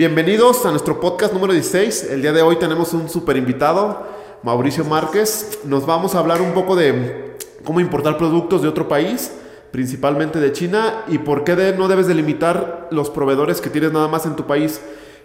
[0.00, 2.04] Bienvenidos a nuestro podcast número 16.
[2.04, 4.02] El día de hoy tenemos un super invitado,
[4.42, 5.58] Mauricio Márquez.
[5.66, 9.30] Nos vamos a hablar un poco de cómo importar productos de otro país,
[9.70, 14.24] principalmente de China, y por qué no debes delimitar los proveedores que tienes nada más
[14.24, 14.80] en tu país.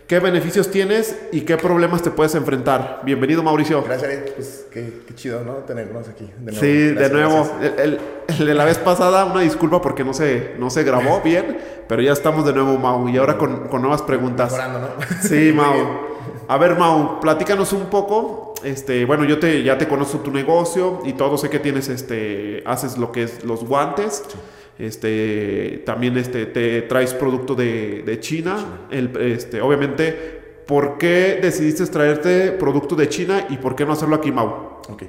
[0.08, 3.02] ¿Qué beneficios tienes y qué problemas te puedes enfrentar?
[3.04, 3.82] Bienvenido, Mauricio.
[3.82, 4.32] Gracias.
[4.36, 5.54] Pues qué, qué chido, ¿no?
[5.64, 6.30] Tenernos aquí.
[6.42, 6.60] De nuevo.
[6.60, 7.52] Sí, de nuevo.
[7.76, 8.00] El,
[8.46, 11.58] de la vez pasada, una disculpa porque no se, no se grabó bien,
[11.88, 14.52] pero ya estamos de nuevo, Mau, y ahora con, con nuevas preguntas.
[14.52, 14.88] Mejorando, ¿no?
[15.28, 15.52] Sí.
[15.56, 15.74] Mau.
[16.50, 18.54] A ver, Mau, platícanos un poco.
[18.64, 21.36] Este, bueno, yo te, ya te conozco tu negocio y todo.
[21.36, 24.24] Sé que tienes, este, haces lo que es los guantes.
[24.78, 28.88] Este, también este, te traes producto de, de China.
[28.92, 34.16] El, este, obviamente, ¿por qué decidiste traerte producto de China y por qué no hacerlo
[34.16, 34.82] aquí, Mau?
[34.90, 35.04] Ok.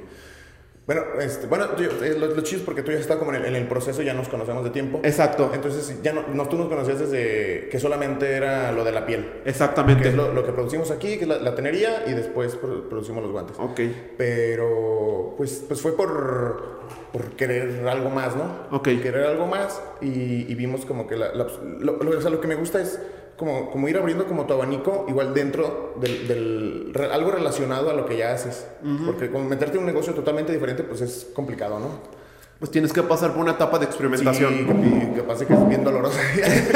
[0.87, 3.41] Bueno, este, bueno yo- eh, lo, lo chido es porque tú ya estás como en
[3.41, 5.01] el, en el proceso, ya nos conocemos de tiempo.
[5.03, 9.05] Exacto, Entonces, ya no, no- tú nos conocías desde que solamente era lo de la
[9.05, 9.41] piel.
[9.43, 10.07] Que exactamente.
[10.07, 13.21] es lo, lo que producimos aquí, que es la, la tenería, y después pro- producimos
[13.21, 13.57] los guantes.
[13.59, 13.81] Ok,
[14.17, 16.79] Pero, pues, pues fue por,
[17.11, 18.45] por querer algo más, ¿no?
[18.71, 18.85] Ok.
[19.01, 21.47] Querer algo más y, y vimos como que la, la-
[21.79, 22.97] lo, lo- o sea, lo que me gusta es
[23.37, 27.93] como, como ir abriendo como tu abanico, igual dentro del, del- re- algo relacionado a
[27.93, 28.65] lo que ya haces.
[29.05, 32.17] Porque como meterte en un negocio totalmente diferente, pues es complicado, ¿no?
[32.59, 34.51] pues tienes que pasar por una etapa de experimentación.
[34.57, 36.17] Sí, que, que pasa que es bien doloroso.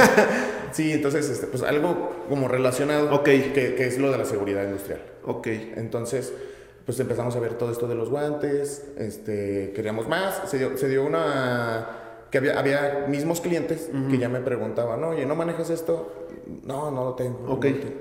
[0.71, 3.23] sí, entonces, este, pues algo como relacionado, Ok.
[3.25, 5.01] que, que es lo de la seguridad industrial.
[5.25, 6.33] Ok, Entonces,
[6.85, 10.87] pues empezamos a ver todo esto de los guantes, este, queríamos más, se dio, se
[10.87, 11.87] dio una...
[12.31, 16.27] que había, había mismos clientes que ya me preguntaban, oye, ¿no manejas esto?
[16.63, 17.41] No, no lo tengo.
[17.45, 17.65] no Ok.
[17.65, 17.95] lo tengo".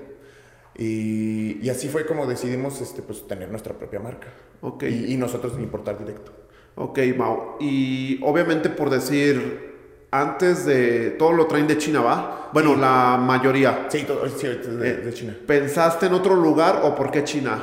[0.76, 4.28] Y, y así fue como decidimos este, pues, tener nuestra propia marca.
[4.62, 4.84] ok.
[4.84, 6.32] Y, y nosotros importar directo.
[6.76, 7.56] Ok, Mau.
[7.60, 12.50] Y obviamente por decir, antes de todo lo traen de China, ¿va?
[12.54, 13.86] Bueno, la mayoría.
[13.90, 15.36] Sí, todo, sí, de, de China.
[15.46, 17.58] ¿Pensaste en otro lugar o por qué China?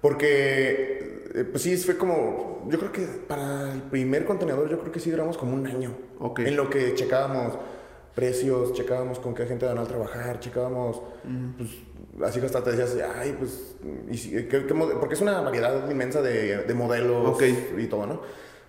[0.00, 4.92] Porque, eh, pues sí, fue como, yo creo que para el primer contenedor, yo creo
[4.92, 5.92] que sí duramos como un año.
[6.38, 7.58] En lo que checábamos
[8.14, 11.00] precios, checábamos con qué gente van a trabajar, checábamos,
[11.56, 11.70] pues,
[12.28, 13.74] así que hasta te decías, ay, pues,
[14.10, 17.42] y si- ¿qué- qué porque es una variedad inmensa de, de modelos Ok.
[17.78, 18.20] y todo, ¿no?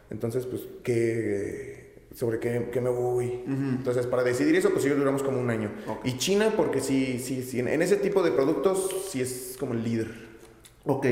[0.09, 3.43] Entonces, pues, ¿qué, sobre qué, qué me voy?
[3.47, 5.71] Entonces, para decidir eso, pues sí, duramos como un año.
[5.87, 6.05] Ok.
[6.05, 9.73] Y China, porque sí, sí, sí, en, en ese tipo de productos, sí es como
[9.73, 10.07] el líder.
[10.85, 11.05] Ok.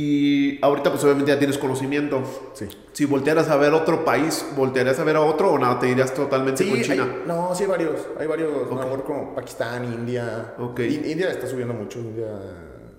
[0.00, 2.22] Y ahorita pues obviamente ya tienes conocimiento.
[2.54, 2.66] Sí.
[2.92, 5.80] Si voltearas a ver otro país, ¿voltearías a ver a otro o nada?
[5.80, 7.02] ¿Te irías totalmente Sí, con China?
[7.02, 8.06] hay- no, sí hay varios.
[8.16, 10.54] Hay varios, a lo mejor como Pakistán, India.
[10.56, 10.78] Ok.
[10.80, 11.98] In- India está subiendo mucho.
[11.98, 12.28] India.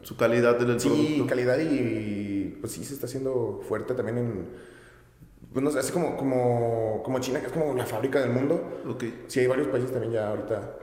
[0.02, 1.28] Su calidad en el Sí, producto.
[1.28, 4.46] calidad y pues sí se está haciendo fuerte también en.
[5.54, 8.82] Pues no sé, así como, como, como China, que es como la fábrica del mundo.
[8.90, 9.06] Ok.
[9.28, 10.76] Sí, hay varios países también ya ahorita.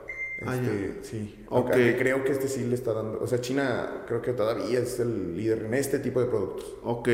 [0.45, 1.45] Ah, Este, sí.
[1.49, 1.71] Ok.
[1.71, 3.19] Aunque creo que este sí le está dando.
[3.21, 6.75] O sea, China creo que todavía es el líder en este tipo de productos.
[6.83, 7.09] Ok.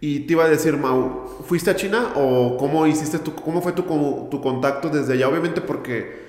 [0.00, 3.72] Y te iba a decir, Mau, ¿fuiste a China o cómo hiciste tu, cómo fue
[3.72, 3.82] tu,
[4.30, 5.28] tu contacto desde allá?
[5.28, 6.28] Obviamente porque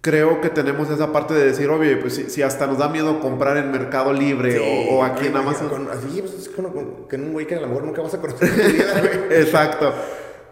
[0.00, 3.18] creo que tenemos esa parte de decir, oye, pues si, si hasta nos da miedo
[3.20, 5.68] comprar en Mercado Libre Sí, o, o aquí en Amazon.
[5.68, 8.14] con- así, pues es con, con- con un güey que a lo mejor nunca vas
[8.14, 9.40] a conocer vida, güey.
[9.40, 9.92] Exacto.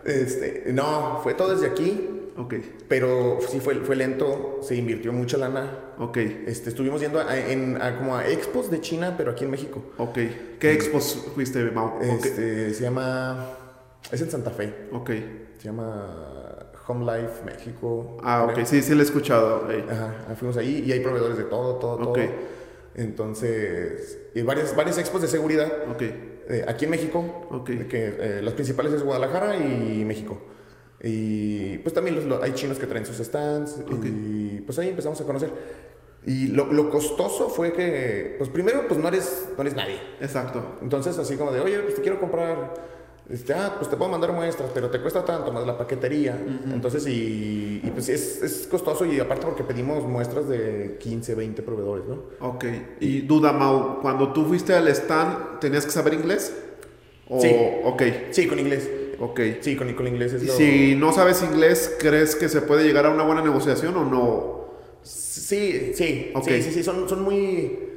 [0.04, 2.54] Este, no, fue todo desde aquí, Ok,
[2.88, 5.78] pero sí fue, fue lento, se invirtió mucha lana.
[5.98, 9.50] ok, Este, estuvimos yendo a, en- a como a expos de China, pero aquí en
[9.52, 9.82] México.
[9.98, 10.18] ok.
[10.58, 11.96] ¿Qué expos fuiste, Mau?
[11.98, 13.46] Ok, Este, se llama,
[14.10, 15.10] es en Santa Fe, ok.
[15.58, 18.16] se llama Home Life México.
[18.24, 18.64] Ah, creo.
[18.64, 19.70] ok, sí, sí lo he escuchado.
[19.70, 19.84] ey.
[19.88, 22.16] Ajá, fuimos ahí y hay proveedores de todo, todo, Ok.
[22.18, 22.54] todo.
[22.96, 27.66] Entonces, y varias, varias expos de seguridad Ok, eh, aquí en México, Ok.
[27.88, 30.38] que eh, las principales es Guadalajara y México.
[31.08, 34.04] Y pues también los- lo- hay chinos que traen sus stands Ok.
[34.06, 35.50] y pues ahí empezamos a conocer.
[36.26, 39.98] Y lo, lo costoso fue que, pues primero, pues no eres, no eres nadie.
[40.20, 40.78] exacto.
[40.80, 42.72] Entonces así como de, oye, pues te quiero comprar,
[43.28, 46.38] este, ah, pues te puedo mandar muestras, pero te cuesta tanto más la paquetería.
[46.72, 51.62] Entonces, y, y, pues es, es costoso y aparte porque pedimos muestras de 15, 20
[51.62, 52.22] proveedores, ¿no?
[52.40, 52.64] Ok.
[53.00, 56.54] Y duda, Mau, cuando tú fuiste al stand, ¿tenías que saber inglés?
[57.28, 57.50] O- Sí.
[57.84, 58.88] Ok, Sí, con inglés.
[59.18, 59.40] Ok.
[59.60, 60.52] Sí, con, con inglés es lo...
[60.52, 64.64] si no sabes inglés, ¿crees que se puede llegar a una buena negociación o no?
[65.02, 66.44] Sí, sí, Ok.
[66.48, 67.90] sí, sí, sí, son, son muy...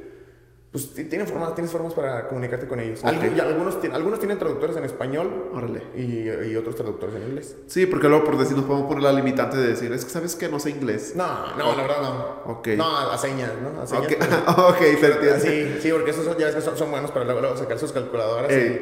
[0.70, 3.02] Pues ti- tienen formas, tienes formas para comunicarte con ellos.
[3.02, 5.82] Algunos, algunos tienen traductores en español Órale.
[5.96, 7.56] y, y otros traductores en inglés.
[7.68, 10.36] Sí, porque luego por decir nos podemos poner la limitante de decir, es que sabes
[10.36, 11.14] que no sé inglés.
[11.16, 12.52] No, no, la verdad no.
[12.52, 12.68] Ok.
[12.76, 13.80] No, a señas, ¿no?
[13.80, 14.04] A señas.
[14.12, 15.40] Ok, pero- ok, se entiende.
[15.40, 17.90] Sí, sí, porque esos son, ya ves que son, son buenos para luego, sacar sus
[17.92, 18.52] calculadoras.
[18.52, 18.80] Y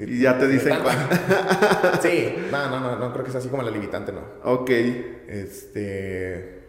[0.00, 3.70] ya te dicen Tan- Sí, no, no, no, no creo que sea así como la
[3.70, 4.20] limitante, no.
[4.44, 4.70] Ok,
[5.28, 6.62] Este.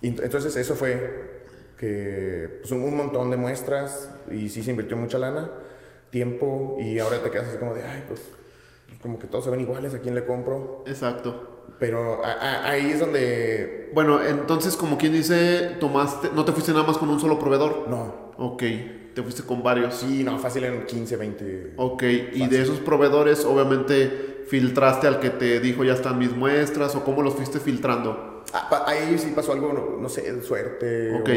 [0.00, 1.40] y ent- Entonces, eso fue
[1.78, 5.50] que pues, un, un montón de muestras y sí se invirtió mucha lana,
[6.10, 8.20] tiempo y ahora te quedas así como de, ay, pues
[9.02, 10.84] como que todos se ven iguales, ¿a quién le compro?
[10.86, 11.64] Exacto.
[11.78, 13.90] Pero a- a- ahí es donde...
[13.94, 17.86] Bueno, entonces, como quien dice, tomaste, no te fuiste nada más con un solo proveedor.
[17.88, 18.29] No.
[18.42, 18.62] Ok,
[19.14, 19.96] te fuiste con varios.
[19.96, 21.72] Sí, no, fácil en 15, 20.
[21.76, 22.02] Ok,
[22.32, 27.04] y de esos proveedores, obviamente, filtraste al que te dijo ya están mis muestras o
[27.04, 28.29] cómo los fuiste filtrando.
[28.52, 31.30] Ah, ahí sí pasó algo, no, no sé, suerte Ok.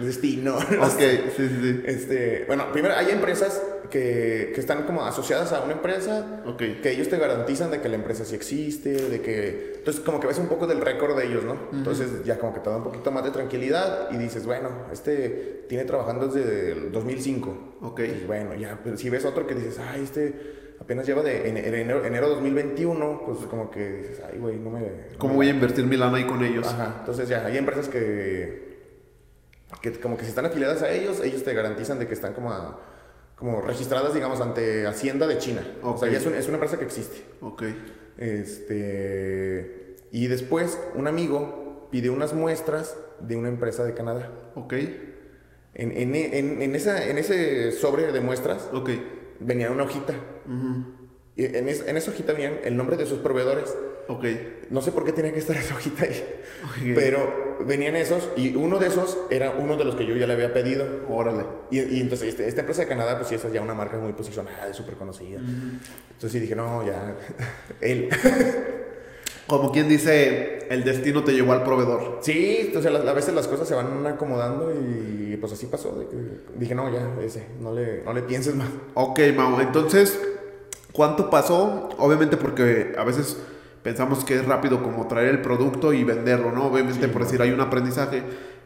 [0.00, 0.52] o destino.
[0.70, 1.22] no Ok, sé.
[1.36, 1.82] sí, sí, sí.
[1.84, 3.60] Este, bueno, primero hay empresas
[3.90, 7.96] que, que están como asociadas a una empresa, que ellos te garantizan de que la
[7.96, 9.74] empresa sí existe, de que...
[9.78, 11.56] Entonces como que ves un poco del récord de ellos, ¿no?
[11.72, 15.64] Entonces ya como que te da un poquito más de tranquilidad y dices, bueno, este
[15.68, 17.74] tiene trabajando desde el 2005.
[17.82, 18.00] Ok.
[18.00, 21.56] Y bueno, ya, pero si ves otro que dices, ay, este apenas lleva de en-
[21.56, 24.80] en enero, enero 2021, pues como que dices, ay, güey, no me...
[24.80, 24.86] no
[25.18, 26.66] ¿Cómo me voy a invertir mi lana ahí con ellos?
[26.66, 28.74] Ajá, entonces ya, hay empresas que,
[29.82, 32.52] que como que si están afiliadas a ellos, ellos te garantizan de que están como,
[32.52, 32.80] a-
[33.36, 35.62] como registradas, digamos, ante Hacienda de China.
[35.82, 37.22] O sea, ya es, un- es una empresa que existe.
[37.40, 37.62] Ok,
[38.18, 44.30] Este, y después, un amigo pidió unas muestras de una empresa de Canadá.
[44.54, 44.72] ok,
[45.76, 48.90] En, en, en, en esa, en ese sobre de muestras ok.
[49.40, 50.14] Venía una hojita.
[51.36, 53.74] Y en, es- en esa hojita venían el nombre de sus proveedores.
[54.06, 54.24] Ok,
[54.70, 56.22] No sé por qué tenía que estar esa hojita ahí.
[56.94, 60.34] Pero venían esos y uno de esos era uno de los que yo ya le
[60.34, 60.86] había pedido.
[61.08, 61.44] órale.
[61.70, 63.96] Y, y entonces este- esta empresa de Canadá, pues sí, esa es ya una marca
[63.98, 65.38] muy posicionada, es súper conocida.
[65.38, 67.16] Entonces sí dije, no, ya,
[67.80, 68.08] él.
[69.46, 72.18] Como quien dice, el destino te llevó al proveedor.
[72.22, 76.02] sí, entonces a, a veces las cosas se van acomodando y pues así pasó.
[76.56, 78.68] dije, no, ya, ese, no le, no le pienses más.
[78.94, 80.18] Ok, Mau, entonces,
[80.92, 81.90] ¿cuánto pasó?
[81.98, 83.36] Obviamente porque a veces
[83.82, 86.66] pensamos que es rápido como traer el producto y venderlo, ¿no?
[86.68, 88.22] Obviamente, Sí, por decir, hay un aprendizaje.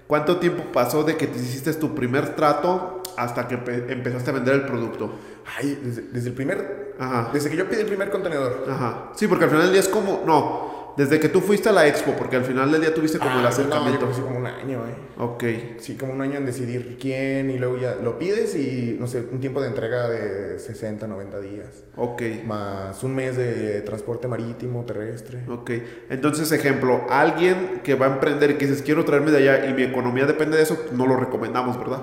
[0.07, 4.35] ¿Cuánto tiempo pasó de que te hiciste tu primer trato hasta que empe- empezaste a
[4.35, 5.11] vender el producto?
[5.59, 7.31] Ay, desde, desde el primer, Ajá.
[7.33, 8.65] desde que yo pedí el primer contenedor.
[8.69, 9.11] Ajá.
[9.15, 11.87] Sí, porque al final del día es como, no, desde que tú fuiste a la
[11.87, 14.23] expo, porque al final del día tuviste como Ah, el pues no, yo acercamiento.
[14.25, 14.95] como un año, eh.
[15.21, 15.45] Ok,
[15.79, 19.25] Sí, como un año en decidir quién y luego ya lo pides y, no sé,
[19.31, 21.85] un tiempo de entrega de 60, 90 días.
[21.97, 25.45] ok, Más un mes de transporte marítimo, terrestre.
[25.49, 25.71] ok.
[26.11, 29.75] Entonces, ejemplo, alguien que va a emprender y que dices, quiero traerme de allá y
[29.75, 32.03] mi economía depende de eso, no lo recomendamos, ¿verdad?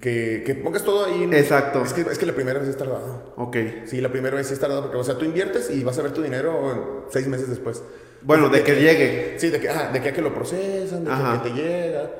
[0.00, 1.28] Que, que pongas todo ahí.
[1.32, 1.82] Exacto.
[1.82, 3.32] Es que, es que la primera vez es tardado.
[3.36, 3.56] Ok.
[3.86, 6.02] Sí, la primera vez sí es tardado porque, o sea, tú inviertes y vas a
[6.02, 7.82] ver tu dinero seis meses después.
[8.22, 9.34] Bueno, de que llegue.
[9.38, 11.42] Sí, de que, ah, de que a que lo procesan, de que, Ajá.
[11.42, 12.10] que te llega.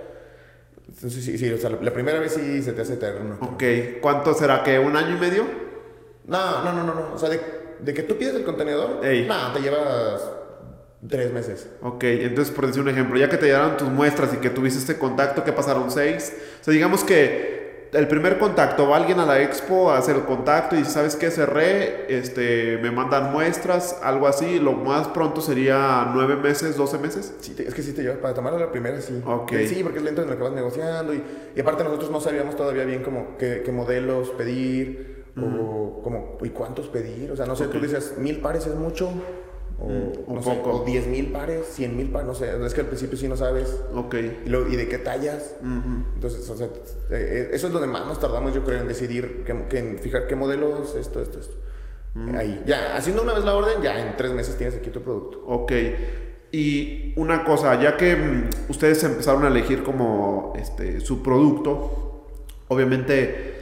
[0.89, 3.37] Entonces, sí, sí, o sea, la, la primera vez sí se te hace eterno.
[3.41, 3.63] Ok.
[4.01, 5.45] ¿Cuánto será que un año y medio?
[6.27, 7.15] No, no, no, no, no.
[7.15, 7.41] O sea, de,
[7.81, 10.23] de que tú pides el contenedor, no, te llevas
[11.09, 11.69] tres meses.
[11.83, 14.79] Ok, entonces por decir un ejemplo, ya que te llegaron tus muestras y que tuviste
[14.79, 16.35] este contacto, que pasaron seis.
[16.61, 17.65] O sea, digamos que
[17.95, 21.15] el primer contacto, va alguien a la expo a hacer el contacto y dice, ¿sabes
[21.15, 21.31] qué?
[21.31, 24.59] Cerré, este, me mandan muestras, algo así.
[24.59, 27.35] Lo más pronto sería nueve meses, doce meses.
[27.41, 29.23] Sí, es que sí te lleva, para tomar la primera sí.
[29.25, 29.53] Ok.
[29.69, 31.23] Sí, porque es lento en lo que vas negociando y,
[31.55, 36.49] y aparte nosotros no sabíamos todavía bien como qué, qué modelos pedir o como, y
[36.51, 37.31] cuántos pedir.
[37.31, 39.11] O sea, no sé, tú dices, mil pares es mucho
[39.79, 42.51] o, un no sé, o diez mil pares, cien mil pares, no sé.
[42.65, 43.81] Es que al principio sí no sabes.
[43.95, 44.15] Ok.
[44.47, 45.57] Y, lo- y de qué tallas.
[46.15, 46.69] Entonces, o sea,
[47.11, 50.27] eh, eso es donde más nos tardamos, yo creo, en decidir, que, que en fijar
[50.27, 51.57] qué modelos, esto, esto, esto.
[52.37, 55.43] Ahí, ya, haciendo una vez la orden, ya en tres meses tienes aquí tu producto.
[55.47, 55.73] Ok.
[56.53, 62.29] Y una cosa, ya que mm, ustedes empezaron a elegir como este, su producto,
[62.69, 63.54] obviamente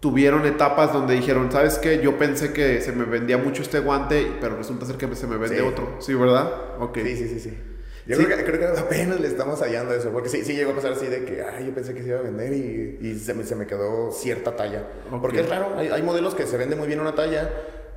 [0.00, 2.00] tuvieron etapas donde dijeron, ¿sabes qué?
[2.02, 5.36] Yo pensé que se me vendía mucho este guante, pero resulta ser que se me
[5.36, 5.62] vende Sí.
[5.62, 5.96] otro.
[6.00, 6.50] ¿Sí, verdad?
[6.78, 6.98] Ok.
[7.02, 7.58] Sí, sí, sí, sí.
[8.06, 8.24] Yo Sí.
[8.24, 10.92] Creo, que, creo que apenas le estamos hallando eso, porque sí, sí llegó a pasar
[10.92, 13.42] así de que, ay, yo pensé que se iba a vender y, y se, me,
[13.42, 14.84] se me quedó cierta talla.
[15.10, 15.20] Ok.
[15.20, 17.50] Porque es raro, hay, hay modelos que se vende muy bien una talla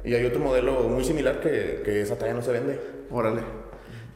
[0.04, 2.80] y hay otro modelo muy similar que, que esa talla no se vende.
[3.12, 3.42] Órale.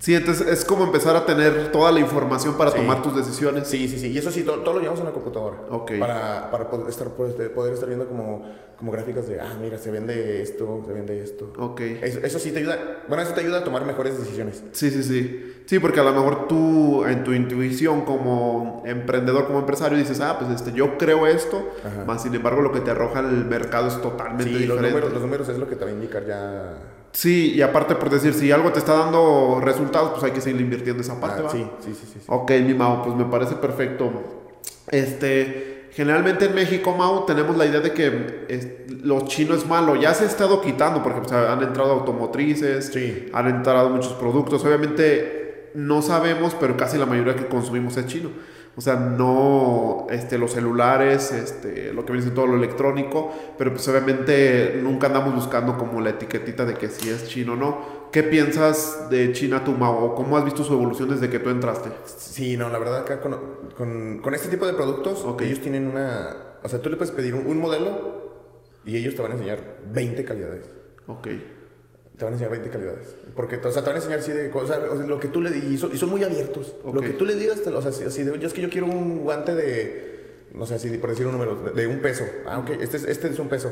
[0.04, 2.78] Sí, entonces es como empezar a tener toda la información para Sí.
[2.78, 3.70] tomar tus decisiones.
[3.70, 4.08] Sí, sí, sí.
[4.12, 5.60] Y eso sí, todo, todo lo llevamos en la computadora.
[5.70, 5.94] Ok.
[5.98, 8.44] Para, para poder, estar, poder, estar viendo como,
[8.78, 11.54] como gráficas de, ah, mira, se vende esto, se vende esto.
[11.58, 11.80] Ok.
[11.80, 14.62] Eso, eso sí te ayuda, bueno, eso te ayuda a tomar mejores decisiones.
[14.74, 15.64] Sí, sí, sí.
[15.68, 20.38] Sí, porque a lo mejor tú en tu intuición como emprendedor, como empresario, dices, ah,
[20.38, 22.04] pues este, yo creo esto, Ajá.
[22.04, 24.90] más sin embargo lo que te arroja el mercado es totalmente Sí, los diferente.
[24.90, 26.74] números, los números es lo que te va a indicar ya.
[27.14, 30.60] Sí, y aparte por decir, si algo te está dando resultados, pues hay que seguir
[30.60, 31.50] invirtiendo esa parte, Ah, ¿va?
[31.52, 32.20] sí, sí, sí.
[32.28, 34.12] Ok, mi Mau, pues me parece perfecto.
[34.90, 38.68] Este, generalmente en México, Mau, tenemos la idea de que es-
[39.04, 39.96] lo chino es malo.
[39.96, 43.28] Ya se ha estado quitando porque pues, han entrado automotrices, Sí.
[43.32, 44.64] han entrado muchos productos.
[44.66, 48.30] Obviamente no sabemos, pero casi la mayoría que consumimos es chino.
[48.76, 53.72] O sea, no este, los celulares, este, lo que viene siendo todo lo electrónico, pero
[53.72, 58.04] pues obviamente nunca andamos buscando como la etiquetita de que si es chino o no.
[58.12, 61.90] ¿Qué piensas de China Tuma o cómo has visto su evolución desde que tú entraste?
[62.06, 63.38] Sí, no, la verdad acá con,
[63.78, 65.42] con, con este tipo de productos, Ok.
[65.44, 66.36] ellos tienen una...
[66.64, 68.24] O sea, tú le puedes pedir un, un modelo
[68.86, 69.60] y ellos te van a enseñar
[69.92, 70.66] 20 calidades.
[71.08, 71.28] Ok.
[72.18, 73.16] Te van a enseñar 20 calidades.
[73.36, 75.42] Porque, o sea, te van a enseñar así de cosas, o sea, lo que tú
[75.42, 76.76] le digas, y son, y son muy abiertos.
[76.84, 76.96] Ok.
[76.96, 78.86] Lo que tú le digas, o sea, así, así de, yo es que yo quiero
[78.88, 82.24] un guante de, no sé, así de- por decir un número, de, de un peso.
[82.46, 83.72] Ah, ok, este es, este es un peso.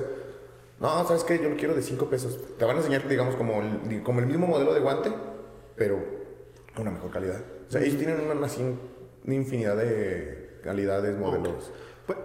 [0.79, 1.38] No, ¿sabes qué?
[1.38, 2.39] Yo lo quiero de 5 pesos.
[2.57, 5.12] Te van a enseñar, digamos, como el, como el mismo modelo de guante,
[5.75, 6.00] pero
[6.74, 7.41] con una mejor calidad.
[7.67, 11.71] O sea, ellos tienen una, una infinidad de calidades, modelos.
[12.07, 12.17] Pues,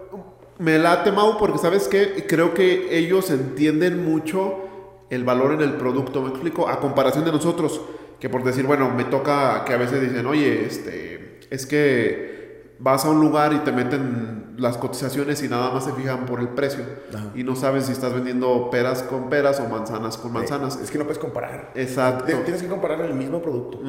[0.58, 4.60] Me late, Mau, porque sabes que creo que ellos entienden mucho
[5.10, 6.68] el valor en el producto, ¿me explico?
[6.68, 7.80] A comparación de nosotros,
[8.18, 12.36] que por decir, bueno, me toca que a veces dicen, oye, este, es que
[12.78, 16.40] vas a un lugar y te meten las cotizaciones y nada más se fijan por
[16.40, 16.84] el precio.
[17.14, 17.30] Ajá.
[17.34, 20.78] Y no sabes si estás vendiendo peras con peras o manzanas con manzanas.
[20.80, 21.72] Es que no puedes comparar.
[21.74, 22.24] Exacto.
[22.24, 23.80] Tienes que comparar el mismo producto.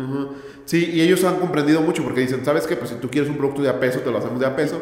[0.65, 2.75] Sí, y ellos han comprendido mucho porque dicen, ¿sabes qué?
[2.75, 4.81] Pues si tú quieres un producto de a peso, te lo hacemos de a peso.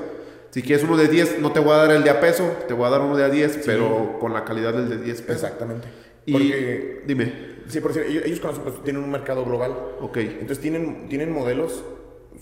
[0.51, 2.73] Si quieres uno de 10, no te voy a dar el de a peso, te
[2.73, 5.43] voy a dar uno de a 10, pero con la calidad del de 10 pesos.
[5.43, 5.85] Exactamente.
[6.25, 7.33] Y Porque, dime,
[7.67, 9.75] sí, por decir, ellos, ellos conocen, pues, tienen un mercado global.
[10.01, 11.83] ok, Entonces tienen, tienen modelos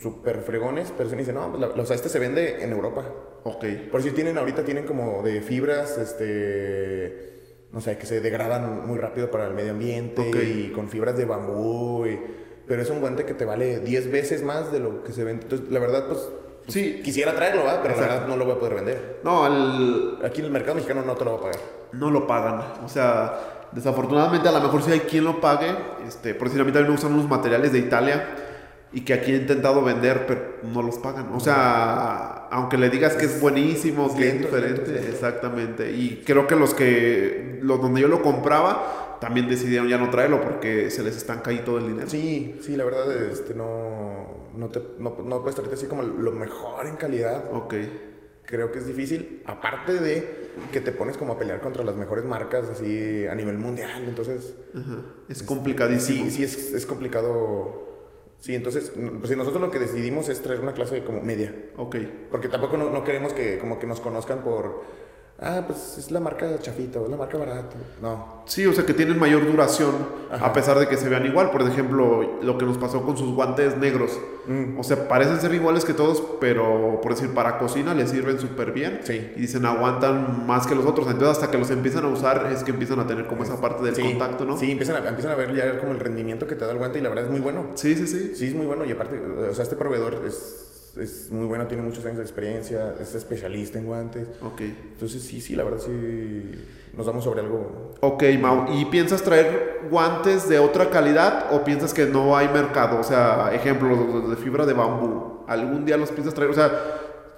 [0.02, 3.06] súper fregones, pero se dicen, no, pues, la- o sea, este se vende en Europa.
[3.44, 8.88] ok, Por si tienen, ahorita tienen como de fibras, este, no sé, que se degradan
[8.88, 10.36] muy rápido para el medio ambiente Ok.
[10.44, 12.20] y con fibras de bambú, y-
[12.68, 15.44] pero es un guante que te vale 10 veces más de lo que se vende.
[15.44, 16.30] Entonces, la verdad, pues,
[16.70, 17.02] Sí.
[17.04, 17.82] quisiera traerlo, ¿verdad?
[17.84, 19.20] Pero la verdad no lo voy a poder vender.
[19.24, 21.60] no, el- Aquí en el mercado mexicano no te lo voy a pagar.
[21.92, 22.84] no lo pagan.
[22.86, 25.76] O sea, desafortunadamente a lo mejor sí hay quien lo pague.
[26.08, 28.28] Este, por decir, a mí también me gustan unos materiales de Italia
[28.94, 31.30] y que aquí he intentado vender, pero no los pagan.
[31.34, 35.10] O sea, aunque le digas que es buenísimo, que es diferente, lento.
[35.10, 35.92] exactamente.
[35.92, 40.42] Y creo que los que, los donde yo lo compraba, también decidieron ya no traerlo
[40.42, 42.10] porque se les estanca ahí todo el dinero.
[42.10, 46.32] Sí, sí, la verdad, este, no, no, te, no, no puedes traerte así como lo
[46.32, 47.46] mejor en calidad.
[47.52, 47.74] Ok.
[48.54, 52.24] Creo que es difícil, aparte de que te pones como a pelear contra las mejores
[52.24, 54.98] marcas así a nivel mundial, entonces Ajá.
[55.28, 56.26] Es complicadísimo.
[56.26, 57.82] sí, sí es, es complicado.
[58.38, 58.92] Sí, entonces,
[59.22, 61.96] pues nosotros lo que decidimos es traer una clase como media, Ok.
[62.30, 64.84] porque tampoco no, no queremos que como que nos conozcan por,
[65.40, 67.76] ah, pues es la marca chafita o es la marca barata.
[68.02, 69.92] No, Sí, o sea que tienen mayor duración
[70.32, 71.52] a pesar de que se vean igual.
[71.52, 74.20] Por ejemplo, lo que nos pasó con sus guantes negros.
[74.48, 74.80] Mm.
[74.80, 78.72] O sea, parecen ser iguales que todos, pero por decir, para cocina les sirven súper
[78.72, 79.00] bien.
[79.04, 79.32] Sí.
[79.36, 81.08] Y dicen, aguantan más que los otros.
[81.08, 83.84] Entonces, hasta que los empiezan a usar, es que empiezan a tener como esa parte
[83.84, 84.58] del sí, contacto, ¿no?
[84.58, 87.00] Sí, empiezan a, empiezan a ver ya como el rendimiento que te da el guante
[87.00, 87.68] y la verdad es muy bueno.
[87.76, 88.08] sí, sí.
[88.08, 88.34] sí.
[88.36, 91.84] Sí, es muy bueno y aparte, o sea, este proveedor es, es muy bueno, tiene
[91.84, 94.28] muchos años de experiencia, es especialista en guantes.
[94.42, 94.62] Ok.
[94.62, 96.52] Entonces, sí, sí, la verdad sí
[96.96, 97.94] nos damos sobre algo.
[98.02, 98.66] Ok, Mau.
[98.74, 103.00] ¿Y piensas traer guantes de otra calidad o piensas que no hay mercado?
[103.00, 105.44] O sea, ejemplo, los de fibra de bambú.
[105.48, 106.52] ¿Algún día los piensas traer?
[106.52, 106.72] O sea,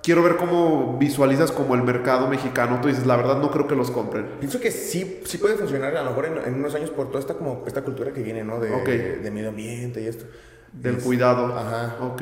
[0.04, 2.80] quiero ver cómo visualizas como el mercado mexicano.
[2.82, 4.26] Tú dices, la verdad no creo que los compren.
[4.40, 7.20] Pienso que sí, sí puede funcionar a lo mejor en, en unos años por toda
[7.20, 8.60] esta, como, esta cultura que viene, ¿no?
[8.60, 8.88] De, Ok.
[9.24, 10.26] de medio ambiente y esto.
[10.74, 11.56] Del Es- cuidado.
[11.58, 11.96] Ajá.
[12.02, 12.22] Ok.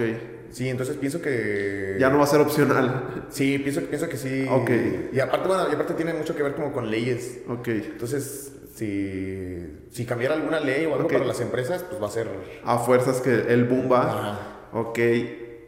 [0.53, 1.97] Sí, entonces pienso que...
[1.99, 3.25] Ya no va a ser opcional.
[3.29, 4.45] Sí, pienso, pienso que sí.
[4.49, 4.69] Ok.
[5.11, 7.39] Y aparte, bueno, y aparte tiene mucho que ver como con leyes.
[7.49, 7.67] Ok.
[7.69, 9.57] Entonces, si,
[9.89, 11.13] si cambiara alguna ley o algo Ok.
[11.13, 12.27] para las empresas, pues va a ser...
[12.63, 14.01] A fuerzas que el boom va.
[14.03, 14.39] Ajá.
[14.73, 14.99] Ok.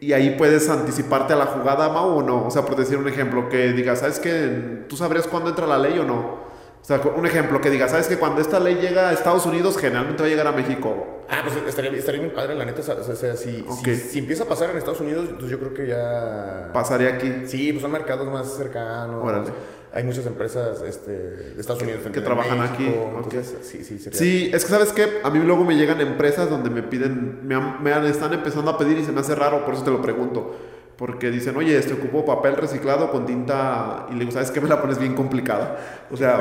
[0.02, 2.46] Y ahí puedes anticiparte a la jugada, Mau, o no.
[2.46, 4.84] O sea, por decir un ejemplo, que digas, ¿sabes qué?
[4.88, 6.45] ¿Tú sabrías cuándo entra la ley o no?
[6.86, 9.76] O sea, un ejemplo que digas, ¿sabes que cuando esta ley llega a Estados Unidos,
[9.76, 11.24] generalmente va a llegar a México?
[11.28, 12.82] Ah, pues estaría, estaría bien padre, la neta.
[12.82, 15.88] O sea, si, si, si empieza a pasar en Estados Unidos, pues yo creo que
[15.88, 16.70] ya...
[16.74, 17.48] Pasaría aquí.
[17.48, 19.26] Sí, pues son mercados más cercanos.
[19.26, 19.50] Órale.
[19.94, 24.20] Hay muchas empresas este, de Estados Unidos que trabajan aquí, Entonces, sí, sí, sería.
[24.20, 27.60] Sí, es que sabes que a mí luego me llegan empresas donde me piden, me,
[27.82, 30.54] me están empezando a pedir y se me hace raro, por eso te lo pregunto.
[30.98, 34.08] Porque dicen, oye, este ocupo papel reciclado con tinta.
[34.10, 34.62] Y le digo, ¿sabes qué?
[34.62, 36.06] Me la pones bien complicada.
[36.10, 36.40] O sea,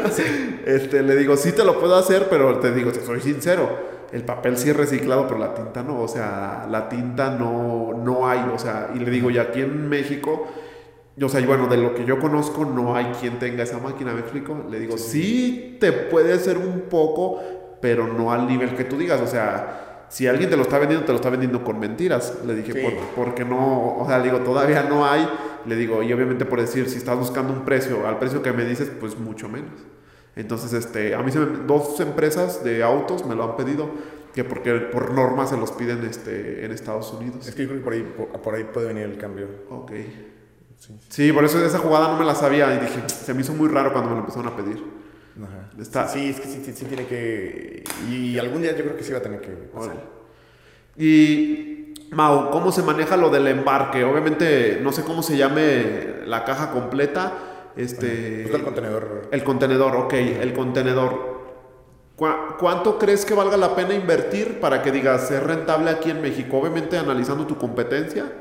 [0.66, 3.96] este, le digo, sí te lo puedo hacer, pero te digo, soy sincero.
[4.12, 6.00] El papel sí es reciclado, pero la tinta no.
[6.00, 8.50] O sea, la tinta no, no hay.
[8.52, 10.48] O sea, y le digo, y aquí en México,
[11.20, 14.12] o sea, y bueno, de lo que yo conozco, no hay quien tenga esa máquina,
[14.12, 14.66] ¿me explico?
[14.68, 17.40] Le digo, sí, te puede ser un poco,
[17.80, 19.20] pero no al nivel que tú digas.
[19.20, 22.34] O sea, si alguien te lo está vendiendo, te lo está vendiendo con mentiras.
[22.46, 22.78] Le dije, Sí.
[22.80, 25.28] "Por- porque no, o sea, le digo, todavía no hay.
[25.66, 28.64] Le digo, y obviamente por decir, si estás buscando un precio, al precio que me
[28.64, 29.72] dices, pues mucho menos.
[30.36, 33.90] Entonces, este, a mí se me- dos empresas de autos me lo han pedido.
[34.36, 37.48] que porque por norma se los piden este, en Estados Unidos.
[37.48, 39.46] Es que yo creo que por ahí, por, por ahí puede venir el cambio.
[39.70, 39.92] Ok.
[40.78, 40.94] Sí.
[41.08, 43.66] Sí, por eso esa jugada no me la sabía y dije, se me hizo muy
[43.68, 44.84] raro cuando me lo empezaron a pedir.
[45.42, 45.70] Ajá.
[45.80, 47.84] Está- Sí, es que sí, sí, sí tiene que...
[48.10, 49.96] Y algún día yo creo que sí va a tener que pasar.
[50.96, 54.04] Y Mau, ¿cómo se maneja lo del embarque?
[54.04, 57.32] Obviamente, no sé cómo se llame la caja completa.
[57.76, 59.28] Este, Justo el contenedor.
[59.30, 61.36] el contenedor, ok, el contenedor.
[62.16, 66.22] ¿Cuá- ¿Cuánto crees que valga la pena invertir para que digas es rentable aquí en
[66.22, 66.58] México?
[66.58, 68.32] Obviamente analizando tu competencia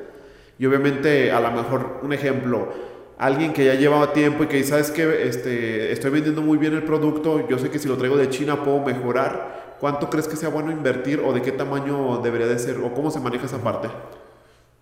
[0.57, 2.69] y obviamente a lo mejor un ejemplo,
[3.17, 6.73] alguien que ya llevaba tiempo y que dice, sabes que este, estoy vendiendo muy bien
[6.73, 9.75] el producto, yo sé que si lo traigo de China puedo mejorar.
[9.79, 13.11] ¿Cuánto crees que sea bueno invertir o de qué tamaño debería de ser o cómo
[13.11, 13.89] se maneja esa parte?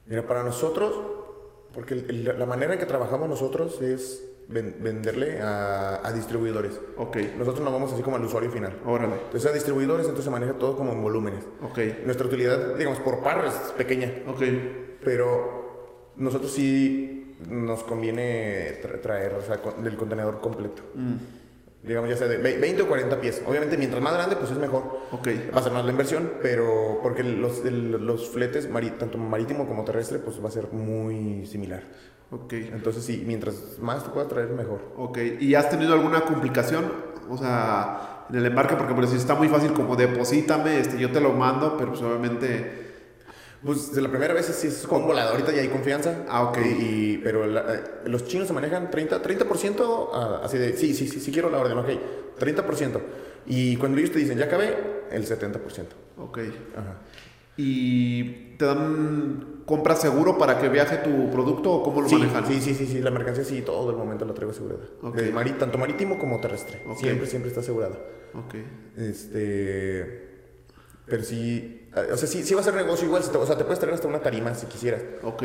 [0.05, 0.93] Mira, para nosotros,
[1.73, 6.79] porque el- el- la manera en que trabajamos nosotros es ven- venderle a, a distribuidores.
[6.97, 8.77] Ok, Nosotros no vamos así como al usuario final.
[8.85, 11.43] órale, Entonces a distribuidores entonces se maneja todo como en volúmenes.
[11.63, 14.41] ok, Nuestra utilidad, digamos, por par es pequeña, ok,
[15.03, 20.81] pero nosotros sí nos conviene tra- traer, o sea, del contenedor completo.
[20.95, 21.15] Mm,
[21.85, 23.41] Digamos, ya sea de ve- 20 o 40 pies.
[23.45, 24.83] Obviamente, mientras más grande, pues es mejor.
[25.11, 29.17] ok, Va a ser más la inversión, pero porque los, el- los fletes, mari- tanto
[29.17, 31.83] marítimo como terrestre, pues va a ser muy similar.
[32.31, 32.53] ok.
[32.53, 34.79] Entonces, sí, mientras más te pueda traer, mejor.
[34.97, 36.85] Ok, ¿y has tenido alguna complicación?
[37.29, 41.11] O sea, en el embarque, porque por decir, está muy fácil como deposítame, este, yo
[41.11, 42.82] te lo mando, pero pues obviamente...
[43.65, 46.25] Pues de la primera vez sí es como un volador, ahorita ya hay confianza.
[46.27, 46.57] Ah, ok.
[46.79, 51.07] Y, pero la- eh, los chinos se manejan 30%, 30% ah, así de, sí, sí,
[51.07, 51.87] sí, sí quiero la orden, ok,
[52.39, 52.99] 30%.
[53.45, 54.75] Y cuando ellos te dicen, ya acabé,
[55.11, 55.59] el 70%.
[56.17, 56.39] Ok.
[56.75, 57.01] Ajá.
[57.55, 62.45] ¿Y te dan compra seguro para que viaje tu producto o cómo lo Sí, manejan?
[62.47, 64.83] sí, sí, sí, sí, la mercancía sí, todo el momento la traigo asegurada.
[65.03, 65.15] Ok.
[65.15, 66.81] De mari- tanto marítimo como terrestre.
[66.87, 66.97] Ok.
[66.97, 67.97] Siempre, siempre está asegurada.
[68.33, 68.55] Ok,
[68.97, 70.32] Este.
[71.05, 71.89] Pero sí.
[72.11, 73.21] O sea, sí, sí va a ser negocio igual.
[73.21, 75.01] O sea, te puedes traer hasta una tarima si quisieras.
[75.23, 75.43] ok.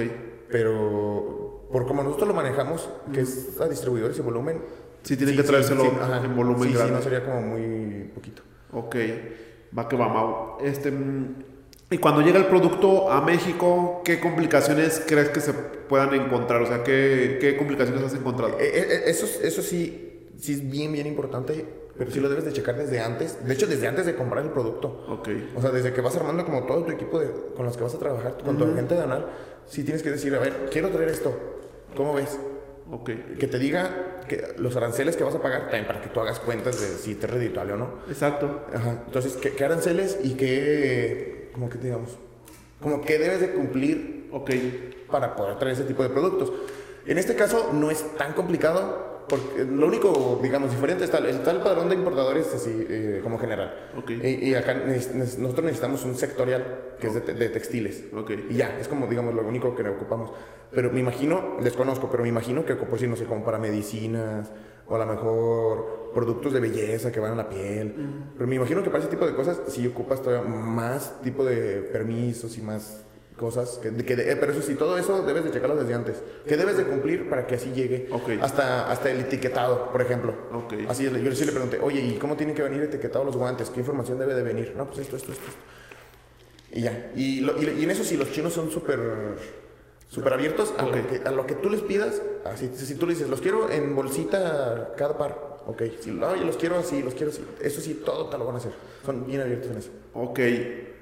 [0.51, 1.67] Pero.
[1.71, 4.63] Por como nosotros lo manejamos, que es a distribuidores y volumen.
[5.03, 6.25] Sí, tienen que traérselo ajá.
[6.25, 6.93] en volumen Sí, grande.
[6.93, 8.43] Sí, no sería como muy poquito.
[8.73, 8.97] Ok,
[9.77, 10.59] va que va, Mau.
[10.63, 11.35] Este, mm,
[11.91, 16.61] y cuando llega el producto a México, ¿qué complicaciones crees que se puedan encontrar?
[16.61, 18.59] O sea, ¿qué, qué complicaciones has encontrado?
[18.61, 21.65] Eh, eh, eso, eso sí, sí es bien, bien importante.
[21.99, 23.45] Pero sí lo debes de checar desde antes.
[23.47, 25.05] De hecho, desde antes de comprar el producto.
[25.09, 27.83] Ok, O sea, desde que vas armando como todo tu equipo de, con los que
[27.83, 29.27] vas a trabajar, con tu agente de anal,
[29.67, 31.37] sí tienes que decir, a ver, quiero traer esto.
[31.97, 32.39] ¿Cómo ves?
[32.91, 36.21] ok, Que te diga que los aranceles que vas a pagar, también para que tú
[36.21, 37.89] hagas cuentas de si te es redituable o no.
[38.09, 38.61] exacto.
[38.73, 39.03] Ajá.
[39.07, 42.17] Entonces, ¿qué, qué aranceles y qué, como que digamos,
[42.81, 44.51] como que debes de cumplir Ok,
[45.11, 46.53] para poder traer ese tipo de productos?
[47.07, 51.61] En este caso no es tan complicado, porque lo único, digamos, diferente está, está el
[51.61, 53.91] padrón de importadores así eh, como general.
[53.97, 54.11] Ok.
[54.11, 58.05] Y, y acá nosotros necesitamos un sectorial que es de, de textiles.
[58.15, 58.31] ok.
[58.51, 60.33] Y ya, es como, digamos, lo único que ocupamos.
[60.71, 64.51] Pero me imagino, desconozco, pero me imagino que ocupo, sí, no sé, como para medicinas,
[64.87, 67.95] o a lo mejor productos de belleza que van a la piel.
[68.35, 71.83] Pero me imagino que para ese tipo de cosas sí ocupas todavía más tipo de
[71.93, 73.05] permisos y más
[73.39, 73.79] cosas.
[73.83, 76.23] Que, que de- eh, pero eso sí, todo eso debes de checarlo desde antes.
[76.47, 78.11] ¿Qué debes de cumplir para que así llegue?
[78.43, 80.35] Hasta, hasta el etiquetado, por ejemplo.
[80.53, 80.75] Ok.
[80.89, 83.71] Así, yo sí le pregunté, oye, ¿y cómo tienen que venir etiquetados los guantes?
[83.71, 84.75] ¿Qué información debe de venir?
[84.77, 85.45] No, pues esto, esto, esto.
[85.49, 85.61] esto.
[86.73, 87.13] Y ya.
[87.17, 89.01] Y, lo- y- y en eso sí, los chinos son súper
[90.11, 90.97] súper abiertos a, Ok.
[90.97, 92.21] lo que, a lo que tú les pidas.
[92.45, 95.48] Así, si tú le dices, los quiero en bolsita cada par.
[95.69, 95.83] Ok.
[96.01, 97.45] Si no, yo los quiero así, los quiero así.
[97.61, 98.73] Eso sí, todo te lo van a hacer.
[99.05, 99.91] Son bien abiertos en eso.
[100.15, 100.41] Ok,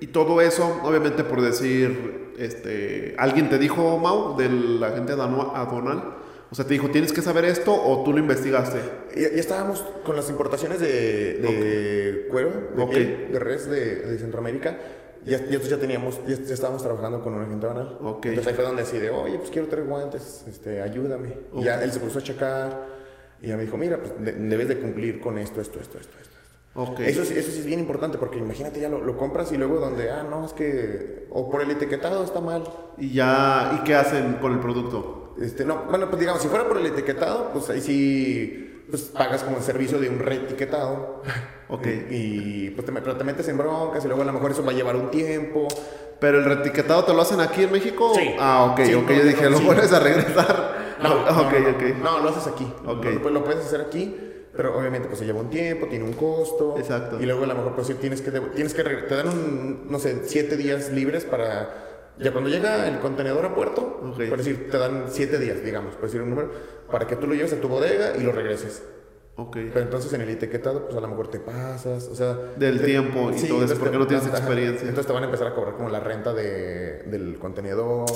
[0.01, 6.17] y todo eso, obviamente por decir, este, ¿alguien te dijo, Mau, del agente adanu- aduanal?
[6.51, 8.79] O sea, te dijo, ¿tienes que saber esto o tú lo investigaste?
[9.17, 14.19] Ya, ya estábamos con las importaciones de, de cuero, de piel, de res de, de
[14.19, 14.79] Centroamérica.
[15.25, 17.99] Ya, entonces ya teníamos, ya, ya estábamos trabajando con un agente banal.
[18.01, 18.27] Ok.
[18.27, 21.31] Entonces ahí fue donde así de, oye, pues quiero traer guantes, este, ayúdame.
[21.55, 22.96] Y ya él se puso a checar
[23.43, 26.13] y ya me dijo, mira, pues de- debes de cumplir con esto, esto, esto, esto,
[26.21, 26.37] esto.
[26.79, 29.57] Ok, Eso, sí- eso sí es bien importante porque imagínate ya lo, lo compras y
[29.57, 32.65] luego donde, ah, no, es que, o por el etiquetado está mal.
[32.99, 35.35] y ya, ¿y qué hacen con el producto?
[35.41, 39.43] Este, no, bueno, pues digamos, si fuera por el etiquetado, pues ahí sí, pues pagas
[39.43, 41.23] como el servicio de un reetiquetado.
[41.69, 41.85] Ok.
[42.13, 44.65] Y pues te, me- pero te metes en broncas y luego a lo mejor eso
[44.65, 45.67] va a llevar un tiempo.
[46.21, 48.13] ¿Pero el retiquetado te lo hacen aquí en México?
[48.15, 48.37] Sí.
[48.39, 49.65] Ah, ok, Sí, ok, no, yo dije, no, lo sí.
[49.65, 50.76] vuelves a regresar.
[51.03, 51.83] No, no, ok, no, ok.
[52.03, 52.73] No, lo haces aquí.
[52.87, 53.05] Ok.
[53.23, 54.17] Lo, lo puedes hacer aquí,
[54.57, 56.75] pero obviamente pues se lleva un tiempo, tiene un costo.
[56.79, 57.21] Exacto.
[57.21, 59.99] Y luego a lo mejor pues sí tienes que, tienes que, te dan un, no
[59.99, 64.79] sé, siete días libres para, ya cuando llega el contenedor a puerto, por decir, te
[64.79, 66.51] dan siete días, digamos, por decir un número,
[66.91, 68.83] para que tú lo lleves a tu bodega y lo regreses.
[69.39, 69.55] Ok.
[69.71, 72.33] Pero entonces en el etiquetado, pues a lo mejor te pasas, o sea...
[72.57, 74.89] Del te- tiempo y todo eso, porque te- no tienes experiencia.
[74.89, 78.07] Entonces te van a empezar a cobrar como la renta de, del contenedor.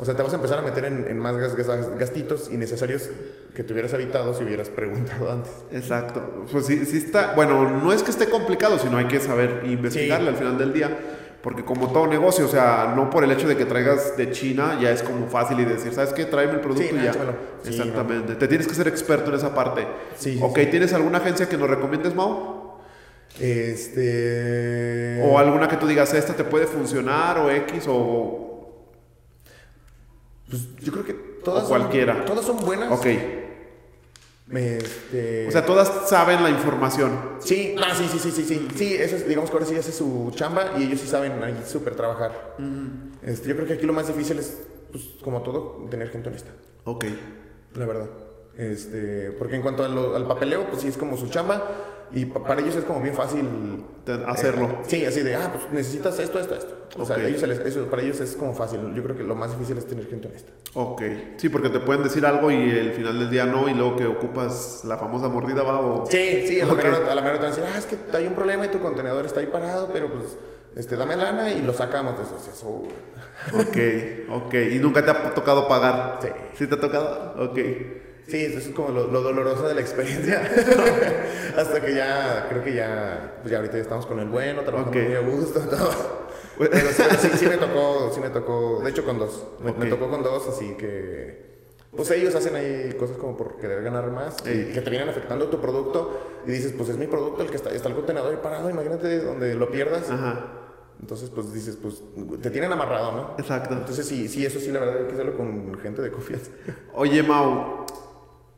[0.00, 3.10] O sea, te vas a empezar a meter en, en más gas- gas- gastitos innecesarios
[3.54, 5.50] que te hubieras evitado si hubieras preguntado antes.
[5.72, 6.44] Exacto.
[6.52, 7.32] Pues sí, sí está.
[7.34, 10.34] Bueno, no es que esté complicado, sino hay que saber investigarle Sí.
[10.34, 10.96] al final del día.
[11.42, 14.76] Porque como todo negocio, o sea, no por el hecho de que traigas de China
[14.80, 16.24] ya es como fácil y decir, ¿sabes qué?
[16.24, 17.12] Tráeme el producto Sí, y ya.
[17.12, 18.34] Sí, Exactamente.
[18.34, 19.86] Te tienes que ser experto en esa parte.
[20.16, 20.58] Sí, ok.
[20.70, 22.78] ¿tienes alguna agencia que nos recomiendes, Mau?
[23.40, 25.20] Este...
[25.24, 28.44] O alguna que tú digas, esta te puede funcionar o X o...
[30.48, 31.12] Pues yo creo que
[31.44, 32.16] todas O cualquiera.
[32.18, 32.90] Son, todas son buenas.
[32.92, 33.06] Ok.
[34.50, 35.46] Este...
[35.46, 37.10] O sea, todas saben la información.
[37.40, 38.68] Sí, ah, sí, sí, sí, sí, sí.
[38.74, 41.62] Sí, eso es, digamos que ahora sí hace su chamba y ellos sí saben ahí
[41.66, 42.56] súper trabajar.
[43.22, 46.50] Este, yo creo que aquí lo más difícil es, pues, como todo, tener gente honesta,
[46.84, 47.04] Ok.
[47.74, 48.08] la verdad.
[48.56, 51.62] Este, porque en cuanto lo- al papeleo, pues sí es como su chamba
[52.12, 53.46] y pa- para ellos es como bien fácil
[54.26, 54.66] hacerlo.
[54.66, 56.74] eh, sí, así de, ah, pues necesitas esto, esto, esto.
[56.98, 57.22] O sea, Ok.
[57.24, 58.80] ellos les- eso, para ellos es como fácil.
[58.94, 60.50] Yo creo que lo más difícil es tener gente honesta.
[60.74, 61.02] Ok.
[61.36, 64.06] Sí, porque te pueden decir algo y el final del día no, y luego que
[64.06, 66.06] ocupas la famosa mordida va o...
[66.06, 66.82] Sí, sí, a la Ok.
[66.84, 68.68] mera a la mera te van a decir, ah, es que hay un problema y
[68.68, 70.36] tu contenedor está ahí parado, pero pues,
[70.76, 72.36] este, dame lana y lo sacamos de eso.
[72.50, 72.82] eso.
[73.54, 74.54] Ok, ok.
[74.72, 76.18] ¿Y nunca te ha tocado pagar?
[76.22, 76.28] Sí.
[76.54, 77.34] ¿Sí te ha tocado?
[77.50, 77.58] Ok.
[78.28, 80.42] Sí, eso es como lo, lo doloroso de la experiencia.
[81.56, 84.98] Hasta que ya, creo que ya, pues ya ahorita ya estamos con el bueno, trabajando
[84.98, 85.06] Ok.
[85.06, 86.28] muy a gusto, todo.
[86.58, 89.46] Pero sí, sí, sí me tocó, sí me tocó, de hecho con dos.
[89.64, 89.90] Me, me Ok.
[89.90, 91.48] tocó con dos, así que,
[91.96, 95.46] pues ellos hacen ahí cosas como por querer ganar más y que te vienen afectando
[95.48, 98.40] tu producto y dices, pues es mi producto el que está, está el contenedor ahí
[98.42, 100.10] parado, imagínate donde lo pierdas.
[100.10, 100.54] Ajá.
[101.00, 102.02] Entonces, pues dices, pues
[102.42, 103.34] te tienen amarrado, ¿no?
[103.38, 103.72] Exacto.
[103.72, 106.50] Entonces, sí, sí, eso sí, la verdad hay que hacerlo con gente de confianza.
[106.92, 107.86] Oye, Mau,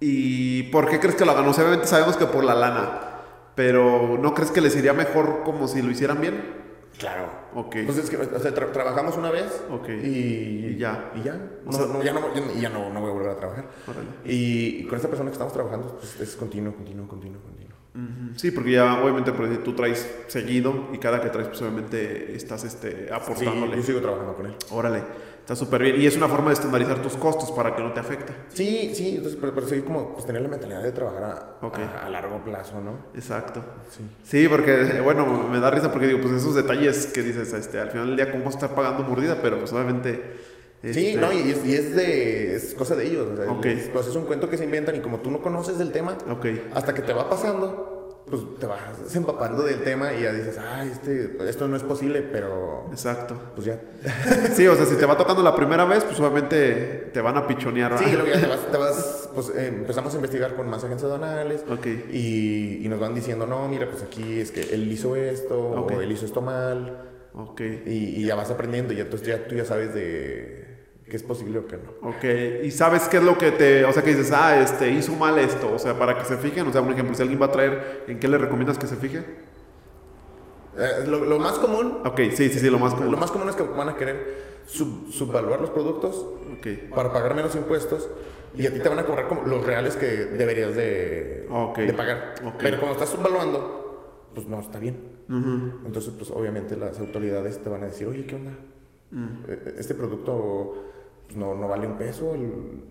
[0.00, 1.46] ¿y por qué crees que lo hagan?
[1.46, 3.00] O sea, obviamente sabemos que por la lana,
[3.54, 6.58] pero ¿no crees que les iría mejor como si lo hicieran bien?
[6.98, 7.28] Claro.
[7.54, 7.76] Ok.
[7.86, 9.88] Pues es que, o sea, tra- trabajamos una vez Ok.
[9.88, 11.12] y, Y ya.
[11.14, 11.34] Y ya.
[11.66, 12.20] O No, sea- no, ya, no,
[12.60, 13.64] ya, no, no voy a volver a trabajar.
[14.24, 17.70] Y con esta persona que estamos trabajando, pues es continuo, continuo, continuo, continuo.
[18.36, 22.34] Sí, porque ya obviamente por decir, tú traes seguido y cada que traes pues obviamente
[22.36, 23.76] estás este, Sí, aportándole.
[23.76, 24.54] yo sigo trabajando con él.
[24.70, 25.02] Órale,
[25.40, 26.00] está súper bien.
[26.00, 28.32] Y es una forma de estandarizar tus costos para que no te afecte.
[28.48, 31.78] Sí, sí, entonces, pero, pero sí como pues, tener la mentalidad de trabajar a, Ok.
[31.78, 33.06] a, a largo plazo, ¿no?
[33.14, 33.60] Exacto.
[33.90, 34.02] Sí.
[34.22, 37.90] Sí, porque, bueno, me da risa porque digo, pues esos detalles que dices, este, al
[37.90, 39.38] final del día, ¿cómo estar pagando mordida?
[39.42, 40.49] Pero pues obviamente...
[40.82, 42.54] Sí, este, no, y es, y es de.
[42.56, 43.28] Es cosa de ellos.
[43.32, 43.66] O sea, Ok.
[43.66, 46.16] es, pues es un cuento que se inventan y como tú no conoces del tema,
[46.30, 50.56] Ok, hasta que te va pasando, pues te vas empapando del tema y ya dices,
[50.58, 53.38] ay, este, esto no es posible, pero exacto.
[53.54, 53.78] pues ya.
[54.54, 57.46] Sí, o sea, si te va tocando la primera vez, pues obviamente te van a
[57.46, 57.98] pichonear.
[57.98, 58.18] Sí, ¿verdad?
[58.24, 61.62] luego ya te vas, te vas, pues eh, empezamos a investigar con más agencias aduanales
[61.70, 61.86] Ok.
[62.10, 66.00] y, y nos van diciendo, no, mira, pues aquí es que él hizo esto o
[66.00, 67.90] él hizo esto mal Ok, y,
[68.20, 70.59] y ya vas aprendiendo y entonces ya tú ya sabes de
[71.10, 72.08] que es posible o que no.
[72.08, 72.64] ok.
[72.64, 73.84] ¿Y sabes qué es lo que te...
[73.84, 75.70] O sea, que dices, ah, este, hizo mal esto.
[75.74, 76.66] O sea, para que se fijen.
[76.66, 78.96] O sea, un ejemplo, si alguien va a traer, ¿en qué le recomiendas que se
[78.96, 79.18] fije?
[80.78, 83.10] Eh, lo, lo más común, Ok, sí, sí, sí, lo más común.
[83.10, 86.24] lo más común es que van a querer sub- subvaluar los productos
[86.58, 88.08] Ok, para pagar menos impuestos
[88.56, 91.78] y a ti te van a cobrar como los reales que deberías de, Ok.
[91.78, 92.34] de pagar.
[92.44, 92.54] Ok.
[92.60, 94.96] Pero cuando estás subvaluando, pues no está bien.
[95.28, 95.86] Ujú.
[95.86, 98.52] Entonces, pues obviamente las autoridades te van a decir, oye, ¿qué onda?
[99.10, 99.26] Mm.
[99.48, 100.89] Eh, Este producto
[101.36, 102.34] no, no vale un peso.
[102.34, 102.90] el-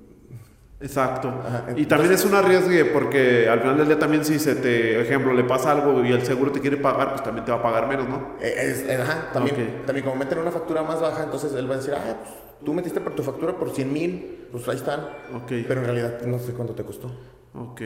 [0.82, 1.28] Exacto.
[1.46, 5.02] Ajá, y también es un arriesgue porque al final del día también si se te,
[5.02, 7.62] ejemplo, le pasa algo y el seguro te quiere pagar, pues también te va a
[7.62, 8.36] pagar menos, ¿no?
[8.40, 11.74] eh, es- eh, ajá, también, también como meten una factura más baja, entonces él va
[11.74, 15.02] a decir, ah, pues tú metiste por tu factura por 100 mil, pues ahí están.
[15.36, 15.52] Ok.
[15.68, 17.12] Pero en realidad no sé cuánto te costó.
[17.54, 17.82] Ok.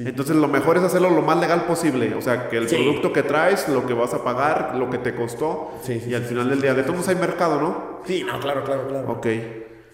[0.00, 2.12] Entonces lo mejor es hacerlo lo más legal posible.
[2.16, 2.76] O sea, que el Sí.
[2.76, 5.70] producto que traes, lo que vas a pagar, lo que te costó.
[5.82, 8.00] Sí, sí, y al final del día, de todos hay mercado, ¿no?
[8.04, 9.10] Sí, no, claro, claro, claro.
[9.10, 9.26] Ok.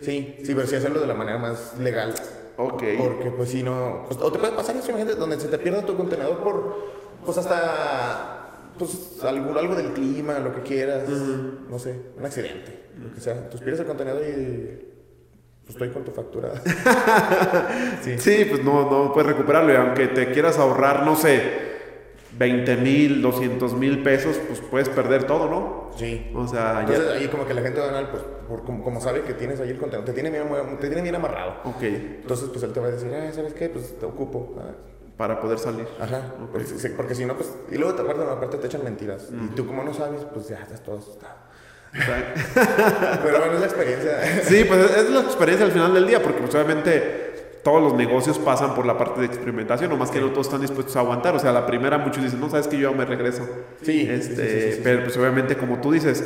[0.02, 2.12] Sí, sí, pero sí hacerlo de la manera más legal.
[2.56, 2.82] Ok.
[2.98, 5.86] Porque pues si no, pues, o te puede pasar eso, imagínate, donde se te pierda
[5.86, 6.76] tu contenedor por,
[7.24, 13.14] pues hasta, pues algo, algo del clima, lo que quieras, no sé, un accidente, lo
[13.14, 13.48] que sea.
[13.48, 14.92] Tú pierdes el contenedor y
[15.64, 16.52] pues estoy con tu factura.
[18.02, 18.18] sí.
[18.18, 19.72] Sí, pues no, no puedes recuperarlo.
[19.72, 21.71] Y aunque te quieras ahorrar, no sé,
[22.42, 25.90] 20 mil, 200 mil pesos, pues puedes perder todo, ¿no?
[25.96, 26.30] Sí.
[26.34, 27.12] O sea, Entonces ya.
[27.12, 29.78] ahí como que la gente banal, pues por, como, como sabe que tienes ahí el
[29.78, 30.44] contenedor, te tiene bien,
[30.80, 31.56] te tiene bien amarrado.
[31.64, 31.82] Ok.
[31.82, 33.68] Entonces pues él te va a decir, ah, ¿sabes qué?
[33.68, 34.56] Pues te ocupo.
[34.58, 34.72] Ah,
[35.16, 35.86] Para poder salir.
[36.00, 37.52] Ajá, porque, si- porque si no, pues.
[37.70, 39.28] Y luego te aparte, aparte te echan mentiras.
[39.30, 41.36] Y tú, como no sabes, pues ya estás todo asustado.
[43.22, 44.42] Pero bueno, es la experiencia.
[44.44, 47.31] Sí, pues es la experiencia al final del día, porque pues, obviamente
[47.62, 50.96] todos los negocios pasan por la parte de experimentación, nomás que no todos están dispuestos
[50.96, 51.34] a aguantar.
[51.36, 53.48] O sea, la primera muchos dicen, no, sabes que yo me regreso.
[53.82, 56.24] Sí, Este, sí, sí, pero pues obviamente como tú dices,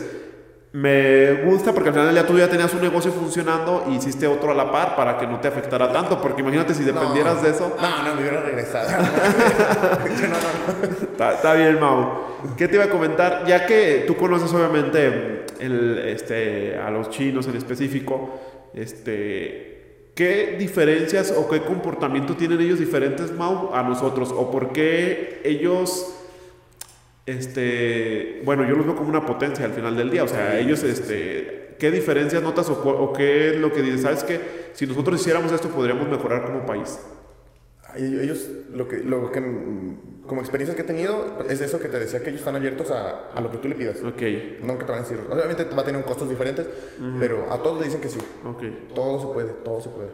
[0.72, 4.26] me gusta porque al final del día tú ya tenías un negocio funcionando y hiciste
[4.26, 7.42] otro a la par para que no te afectara tanto, porque imagínate si dependieras No.
[7.42, 7.76] de eso.
[7.80, 8.88] No, no, me hubiera regresado.
[10.20, 11.06] Yo no, no.
[11.12, 12.26] Está, está bien, Mau.
[12.58, 13.44] ¿Qué te iba a comentar?
[13.46, 18.38] Ya que tú conoces obviamente el, este, a los chinos en específico,
[18.74, 19.75] este,
[20.16, 24.32] ¿qué diferencias o qué comportamiento tienen ellos diferentes, Mau, a nosotros?
[24.34, 26.14] ¿O por qué ellos,
[27.26, 30.24] este, bueno, yo los veo como una potencia al final del día?
[30.24, 34.02] O sea, ellos, este, ¿qué diferencias notas o, qué es lo que dices?
[34.02, 34.40] ¿Sabes qué?
[34.72, 36.98] Si nosotros hiciéramos esto, podríamos mejorar como país.
[37.96, 39.40] Ellos, lo que, lo que,
[40.26, 43.30] como experiencias que he tenido, es eso que te decía, que ellos están abiertos a,
[43.32, 44.02] a lo que tú le pidas.
[44.02, 44.16] Ok,
[44.78, 46.66] que te van a decir, obviamente va a tener costos diferentes,
[47.20, 48.18] pero a todos le dicen que sí.
[48.44, 48.62] ok.
[48.94, 50.10] Todo se puede, todo se puede.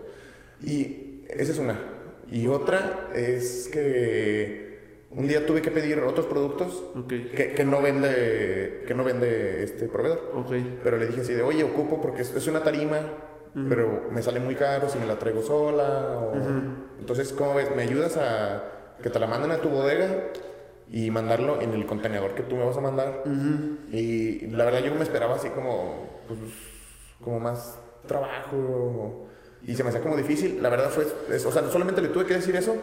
[0.65, 1.79] Y esa es una.
[2.31, 4.73] Y otra es que
[5.11, 7.09] un día tuve que pedir otros productos Ok.
[7.37, 10.31] que, que no vende, que no vende este proveedor.
[10.35, 10.53] Ok.
[10.83, 13.01] Pero le dije así de, oye, ocupo porque es, es una tarima,
[13.69, 16.19] pero me sale muy caro si me la traigo sola.
[16.19, 16.33] o-
[16.99, 17.69] Entonces, ¿cómo ves?
[17.77, 18.63] ¿Me ayudas a
[19.03, 20.07] que te la manden a tu bodega
[20.91, 23.23] y mandarlo en el contenedor que tú me vas a mandar?
[23.93, 26.39] Y la verdad yo me esperaba así como, pues,
[27.23, 29.27] como más trabajo.
[29.65, 30.63] Y se me hacía como difícil.
[30.63, 32.75] La verdad fue, es- o sea, solamente le tuve que decir eso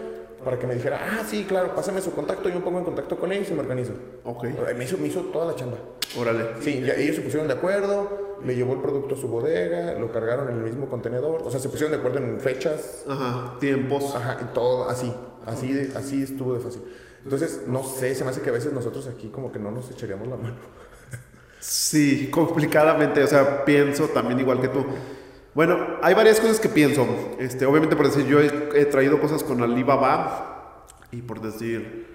[0.43, 3.17] para que me dijera, ah, sí, claro, pásame su contacto, yo me pongo en contacto
[3.17, 3.93] con ellos y me organizo.
[4.23, 4.45] Ok.
[4.78, 5.78] Me hizo, me hizo toda la chamba.
[6.17, 6.45] Órale.
[6.62, 10.12] Sí, ya ellos se pusieron de acuerdo, le llevó el producto a su bodega, lo
[10.12, 13.56] cargaron en el mismo contenedor, o sea, se pusieron de acuerdo en fechas, Ajá.
[13.60, 14.15] Tiempos.
[14.15, 15.13] ajá, y todo así,
[15.45, 16.82] así, de- así estuvo de fácil.
[17.23, 19.91] Entonces, no sé, se me hace que a veces nosotros aquí como que no nos
[19.91, 20.56] echaríamos la mano.
[21.60, 24.86] Sí, complicadamente, o sea, pienso también igual que tú.
[25.60, 27.06] Bueno, hay varias cosas que pienso.
[27.38, 32.08] Este, obviamente por decir, yo he, he traído cosas con Alibaba y por decir,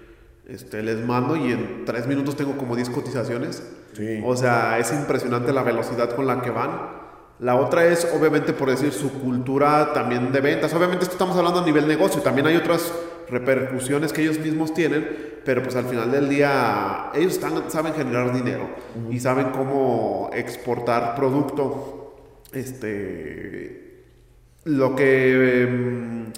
[0.47, 3.61] este, les mando y en tres minutos tengo como 10 cotizaciones.
[3.93, 4.19] Sí.
[4.25, 6.71] O sea, es impresionante la velocidad con la que van.
[7.37, 10.73] La otra es, obviamente, por decir, su cultura también de ventas.
[10.73, 12.23] Obviamente, esto estamos hablando a nivel negocio.
[12.23, 12.91] También hay otras
[13.29, 15.07] repercusiones que ellos mismos tienen,
[15.45, 18.71] pero pues al final del día ellos están, saben generar dinero
[19.11, 22.04] y saben cómo exportar producto.
[22.55, 24.03] Este,
[24.65, 26.33] lo que em,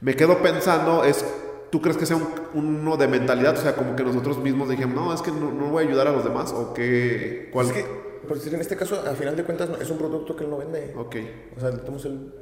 [0.00, 1.24] me quedo pensando es,
[1.70, 3.54] ¿tú crees que sea un- uno de mentalidad?
[3.58, 6.06] O sea, como que nosotros mismos dijimos, no, es que no, no voy a ayudar
[6.08, 7.84] a los demás, o qué, cuál Es que,
[8.26, 10.58] por decir, en este caso, al final de cuentas, es un producto que él no
[10.58, 10.92] vende.
[10.96, 11.16] Ok,
[11.56, 12.32] O sea, entonces él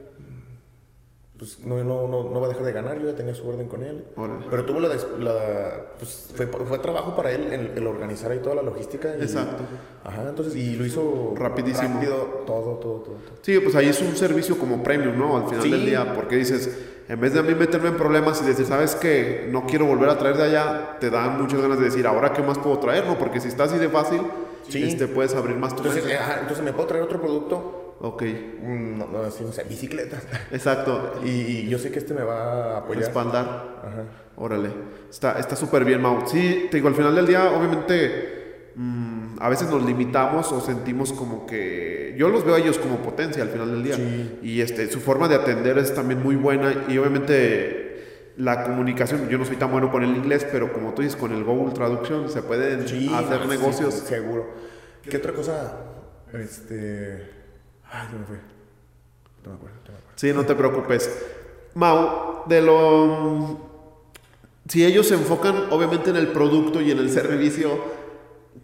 [1.45, 3.69] pues, no, no, no, no va a dejar de ganar, yo ya tenía su orden
[3.69, 4.05] con él.
[4.17, 4.47] Órale.
[4.49, 8.55] Pero tuvo la, la- pues, fue, fue trabajo para él el, el organizar ahí toda
[8.55, 9.15] la logística.
[9.19, 9.63] y- Exacto.
[10.05, 11.95] Ajá, entonces, y lo hizo Rapidísimo.
[11.97, 13.01] rápido, todo, todo, todo.
[13.03, 13.17] todo.
[13.43, 15.37] Sí, pues ahí es un servicio como premium, ¿no?
[15.37, 15.71] Al final Sí.
[15.71, 16.79] del día, porque dices,
[17.09, 19.47] en vez de a mí meterme en problemas y decir, ¿sabes qué?
[19.51, 22.43] No quiero volver a traer de allá, te dan muchas ganas de decir, ¿ahora qué
[22.43, 23.05] más puedo traer?
[23.07, 23.19] ¿No?
[23.19, 24.23] Porque si está así de fácil,
[24.69, 24.83] Sí.
[24.83, 28.23] este, puedes abrir más tu Entonces, eh, ajá, entonces me puedo traer otro producto, Ok,
[28.63, 30.25] no, no, así, no sé, bicicletas.
[30.53, 31.15] exacto.
[31.25, 33.05] y, y yo sé que este me va a apoyar.
[33.05, 33.45] Respaldar.
[33.83, 34.05] Ajá.
[34.37, 34.71] Órale,
[35.09, 36.27] está está súper bien, Mau.
[36.27, 41.13] Sí, te digo, al final del día, obviamente, mm, a veces nos limitamos o sentimos
[41.13, 42.15] como que.
[42.19, 43.95] Yo los veo a ellos como potencia al final del día.
[43.97, 44.39] Sí.
[44.43, 46.85] Y este, su forma de atender es también muy buena.
[46.89, 51.03] Y obviamente, la comunicación, yo no soy tan bueno con el inglés, pero como tú
[51.03, 53.95] dices, con el Google Traduction se pueden Sí, hacer sí, negocios.
[53.95, 54.53] seguro.
[55.09, 55.77] ¿Qué otra cosa?
[56.33, 57.44] Este.
[57.95, 58.37] Ay, se me fue.
[59.45, 60.17] No me acuerdo, no me acuerdo.
[60.17, 61.11] Sí, no te preocupes.
[61.75, 63.61] Mau, de lo.
[64.69, 67.79] Si ellos se enfocan, obviamente, en el producto y en el servicio,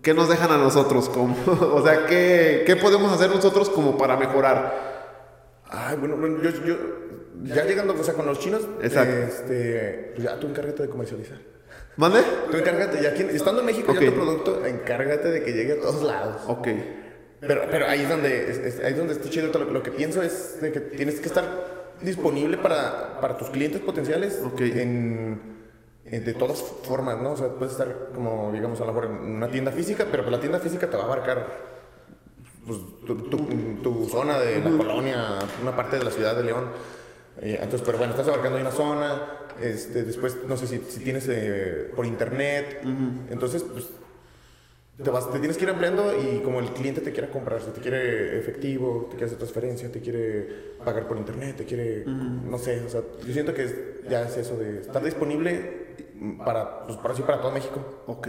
[0.03, 1.09] ¿qué nos dejan a nosotros?
[1.09, 1.37] Como,
[1.75, 4.91] o sea, ¿qué, ¿qué podemos hacer nosotros como para mejorar?
[5.69, 6.77] Ay, bueno, yo, yo
[7.45, 9.15] ya llegando, o sea, con los chinos, Exacto.
[9.15, 11.39] este, pues ya tú encárgate de comercializar.
[11.97, 12.21] ¿Mande?
[12.51, 14.01] Tú encárgate, ya aquí, estando en México, Ok.
[14.01, 16.43] ya tu producto, encárgate de que llegue a todos lados.
[16.49, 16.69] Ok.
[17.41, 19.51] Pero, pero ahí es donde, es- es- ahí es donde está chido.
[19.59, 23.81] Lo, lo que pienso es de que tienes que estar disponible para, para tus clientes
[23.81, 24.61] potenciales Ok.
[24.61, 25.41] en,
[26.05, 27.33] en- de todas formas, ¿no?
[27.33, 30.33] O sea, puedes estar como, digamos, a lo mejor en una tienda física, pero pues
[30.33, 31.71] la tienda física te va a abarcar
[32.67, 33.47] pues, tu, tu-
[33.83, 36.67] tu zona de la colonia, una parte de la ciudad de León.
[37.41, 39.23] Eh, entonces, pero bueno, estás abarcando ahí una zona.
[39.61, 42.83] Este, después, no sé si, si tienes eh, por internet.
[43.31, 43.89] Entonces, pues,
[45.03, 47.71] te, vas, te tienes que ir ampliando y como el cliente te quiera comprar, si
[47.71, 52.59] te quiere efectivo, te quiere hacer transferencia, te quiere pagar por internet, te quiere, no
[52.59, 53.75] sé, o sea, yo siento que es-
[54.09, 55.89] ya es eso de estar disponible
[56.45, 58.03] para, pues, para sí, para todo México.
[58.07, 58.29] Ok.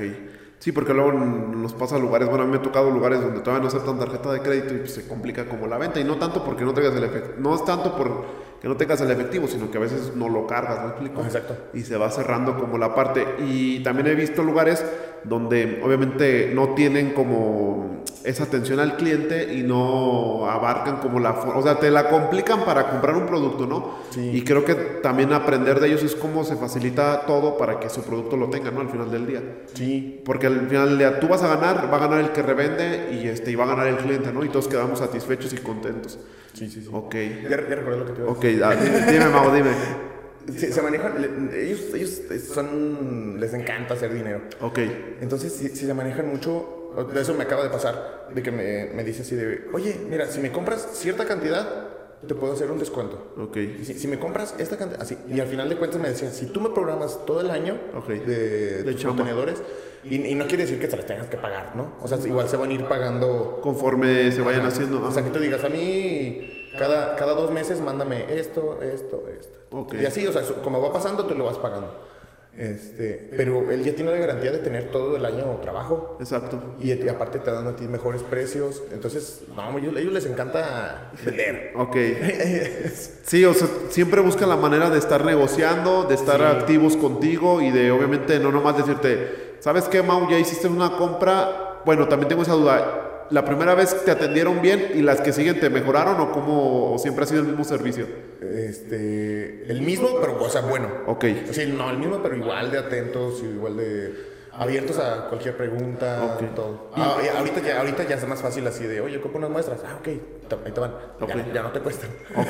[0.60, 3.64] Sí, porque luego nos pasa lugares, bueno, a mí me ha tocado lugares donde todavía
[3.64, 6.00] no aceptan tarjeta de crédito y pues, se complica como la venta.
[6.00, 8.26] Y no tanto porque no traigas el efecto, no es tanto por
[8.62, 11.22] que no tengas el efectivo, sino que a veces no lo cargas, ¿me explico?
[11.24, 11.58] Ah, exacto.
[11.74, 13.26] Y se va cerrando como la parte.
[13.40, 14.86] Y también he visto lugares
[15.24, 21.58] donde obviamente no tienen como esa atención al cliente y no abarcan como la forma,
[21.58, 23.98] o sea, te la complican para comprar un producto, ¿no?
[24.12, 24.32] Sí.
[24.34, 28.04] Y creo que también aprender de ellos es cómo se facilita todo para que su
[28.04, 28.82] producto lo tenga, ¿no?
[28.82, 29.42] Al final del día.
[29.74, 30.22] Sí.
[30.26, 33.10] Porque al final del día tú vas a ganar, va a ganar el que revende
[33.12, 34.44] y, este, y va a ganar el cliente, ¿no?
[34.44, 36.20] Y todos quedamos satisfechos y contentos.
[36.54, 36.90] Sí, sí, sí.
[36.92, 37.16] Ok.
[37.44, 39.72] Ya, ya recuerdo lo que te iba a Ok, ah, dime, Mau, dime.
[40.58, 44.42] Se, se manejan, ellos, ellos son, les encanta hacer dinero.
[44.60, 44.80] Ok.
[45.22, 46.81] Entonces, si, si se manejan mucho,
[47.14, 50.28] de eso me acaba de pasar, de que me, me dice así de, oye, mira,
[50.28, 51.88] si me compras cierta cantidad,
[52.28, 53.34] te puedo hacer un descuento.
[53.38, 53.58] Ok.
[53.84, 56.48] Si, si me compras esta cantidad, así, y al final de cuentas me decía, si
[56.48, 58.08] tú me programas todo el año Ok.
[58.10, 59.62] de, De tus contenedores,
[60.04, 61.94] y, y no quiere decir que se las tengas que pagar, ¿no?
[62.02, 64.70] O sea, igual se van a ir pagando Conforme se vayan Ajá.
[64.70, 65.04] haciendo.
[65.04, 69.60] O sea, que te digas, a mí cada, cada dos meses mándame esto, esto, esto.
[69.72, 69.94] Ok.
[70.02, 71.94] Y así, o sea, como va pasando, tú lo vas pagando.
[72.58, 76.18] Este, pero él ya tiene la garantía de tener todo el año trabajo.
[76.20, 76.62] Exacto.
[76.80, 78.84] Y, y aparte te dan a ti mejores precios.
[78.92, 81.72] Entonces, no, ellos, ellos les encanta vender.
[81.82, 81.96] Ok.
[83.24, 87.72] Sí, o sea, siempre buscan la manera de estar negociando, de estar activos contigo y
[87.72, 90.30] de obviamente no nomás decirte, ¿sabes qué, Mau?
[90.30, 91.82] Ya hiciste una compra.
[91.86, 93.11] Bueno, también tengo esa duda.
[93.32, 97.00] ¿La primera vez te atendieron bien y las que siguen te mejoraron o cómo o
[97.00, 98.06] siempre ha sido el mismo servicio?
[98.42, 100.88] Este, el mismo, pero, o sea, bueno.
[101.08, 101.26] Ok.
[101.52, 106.54] Sí, no, el mismo, pero igual de atentos, igual de abiertos a cualquier pregunta, Ok.
[106.56, 106.92] todo.
[106.94, 109.80] Ah, y ahorita, ya, ahorita ya es más fácil así de, oye, ocupo unas muestras.
[109.86, 110.92] Ah, ok, ahí te van.
[111.20, 111.54] Ya, Ok.
[111.54, 112.10] ya no te cuestan.
[112.36, 112.48] Ok.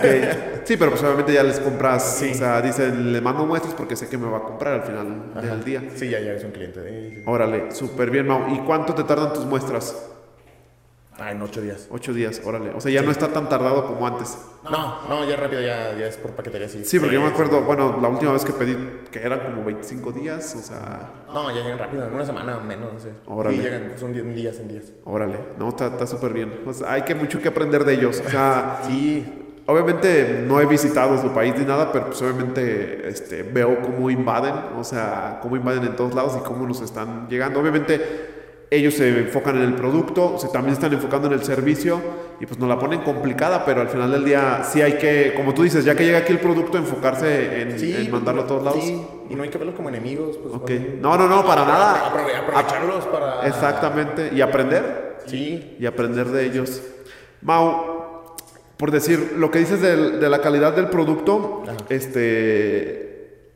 [0.63, 2.23] Sí, pero pues obviamente ya les compras.
[2.29, 5.33] O sea, dicen, le mando muestras porque sé que me va a comprar al final
[5.41, 5.83] del día.
[5.95, 7.23] Sí, ya, ya eres un cliente.
[7.27, 8.51] Órale, súper bien, Mau.
[8.53, 10.07] ¿Y cuánto te tardan tus muestras?
[11.21, 11.87] Ah, en ocho días.
[11.91, 12.71] Ocho días, órale.
[12.71, 14.39] O sea, ya no está tan tardado como antes.
[14.63, 16.83] No, no, ya rápido, ya, ya es por paquetería, sí.
[16.83, 18.75] Sí, porque yo me acuerdo, bueno, la última vez que pedí,
[19.11, 22.61] que eran como 25 días, o sea, No, ya llegan rápido, en una semana o
[22.61, 23.11] menos, no sé.
[23.27, 23.55] Órale.
[23.55, 24.85] Sí, llegan, son días en días.
[25.05, 26.61] órale, no, está está súper bien.
[26.65, 28.19] O sea, hay que mucho que aprender de ellos.
[28.25, 33.43] O sea, sí, obviamente no he visitado su país ni nada, pero pues obviamente este,
[33.43, 37.59] veo cómo invaden, o sea, cómo invaden en todos lados y cómo nos están llegando.
[37.59, 38.40] Obviamente
[38.73, 41.99] ellos se enfocan en el producto, se también están enfocando en el servicio
[42.39, 45.53] y pues nos la ponen complicada, pero al final del día sí hay que, como
[45.53, 48.63] tú dices, ya que llega aquí el producto, enfocarse en, Sí, en mandarlo a todos
[48.63, 48.81] lados.
[48.81, 50.37] Sí, y no hay que verlos como enemigos.
[50.37, 50.85] Pues, bueno.
[51.01, 52.11] No, no, no, para nada.
[52.13, 53.45] Aprove- aprovecharlos para...
[53.45, 54.29] Exactamente.
[54.33, 55.17] Y aprender.
[55.27, 56.81] Sí, Y aprender de ellos.
[57.41, 58.35] Mau,
[58.77, 61.75] por decir, lo que dices de, la calidad del producto, Ajá.
[61.89, 63.10] este.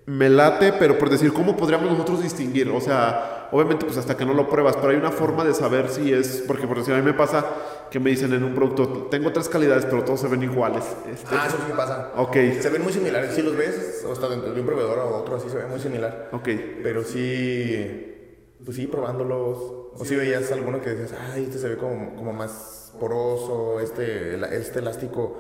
[0.08, 2.70] Me late, pero por decir, ¿cómo podríamos nosotros distinguir?
[2.70, 5.90] O sea, obviamente, pues hasta que no lo pruebas, pero hay una forma de saber
[5.90, 6.44] si es.
[6.46, 7.44] Porque, por decir, a mí me pasa
[7.90, 10.84] que me dicen en un producto, tengo tres calidades, pero todos se ven iguales.
[11.12, 12.12] Este, Ah, eso sí pasa.
[12.18, 13.34] ok, Se ven muy similares.
[13.34, 15.80] Si los ves, o hasta dentro de un proveedor o otro, así se ve muy
[15.80, 16.30] similar.
[16.34, 16.50] ok.
[16.84, 19.58] Pero sí, pues sí, probándolos.
[19.98, 24.36] O si veías alguno que decías, ay, este se ve como, como más poroso, este,
[24.56, 25.38] este elástico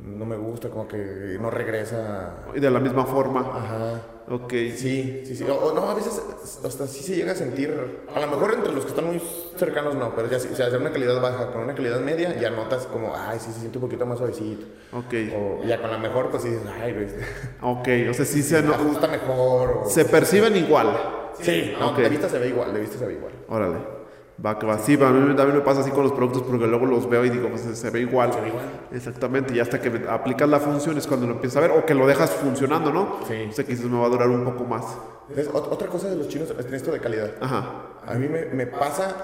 [0.00, 2.44] no me gusta, como que no regresa.
[2.54, 3.40] Y de la misma forma.
[3.40, 4.02] Ajá.
[4.28, 4.50] Ok.
[4.74, 5.44] Sí, sí, sí.
[5.48, 6.20] O, no, a veces
[6.64, 8.02] hasta sí se llega a sentir.
[8.14, 9.22] A lo mejor entre los que están muy
[9.56, 12.50] cercanos no, pero ya o sea, de una calidad baja con una calidad media, ya
[12.50, 14.66] notas como, ay, sí se siente un poquito más suavecito.
[14.92, 15.14] Ok.
[15.34, 17.06] O ya con la mejor, pues sí dices, ay, güey,
[17.62, 18.10] Ok.
[18.10, 19.82] O sea, sí se, no- ajusta mejor.
[19.84, 19.88] O...
[19.88, 21.30] se perciben igual.
[21.40, 21.98] Sí, no, Ok.
[21.98, 23.32] de vista se ve igual, de vista se ve igual.
[23.48, 23.95] Órale.
[24.44, 24.78] Va, que va.
[24.78, 27.30] Sí, a mí también me pasa así con los productos porque luego los veo y
[27.30, 28.32] digo, pues se ve igual.
[28.34, 28.64] Se ve igual.
[28.92, 29.54] Exactamente.
[29.54, 32.06] Y hasta que aplicas la función es cuando lo empiezas a ver o que lo
[32.06, 33.16] dejas funcionando, ¿no?
[33.26, 33.46] Sí.
[33.48, 34.84] O sea, que dices, me va a durar un poco más.
[35.30, 37.32] Entonces, ot- otra cosa de los chinos es esto de calidad.
[37.40, 37.86] Ajá.
[38.06, 39.16] A mí me, me pasa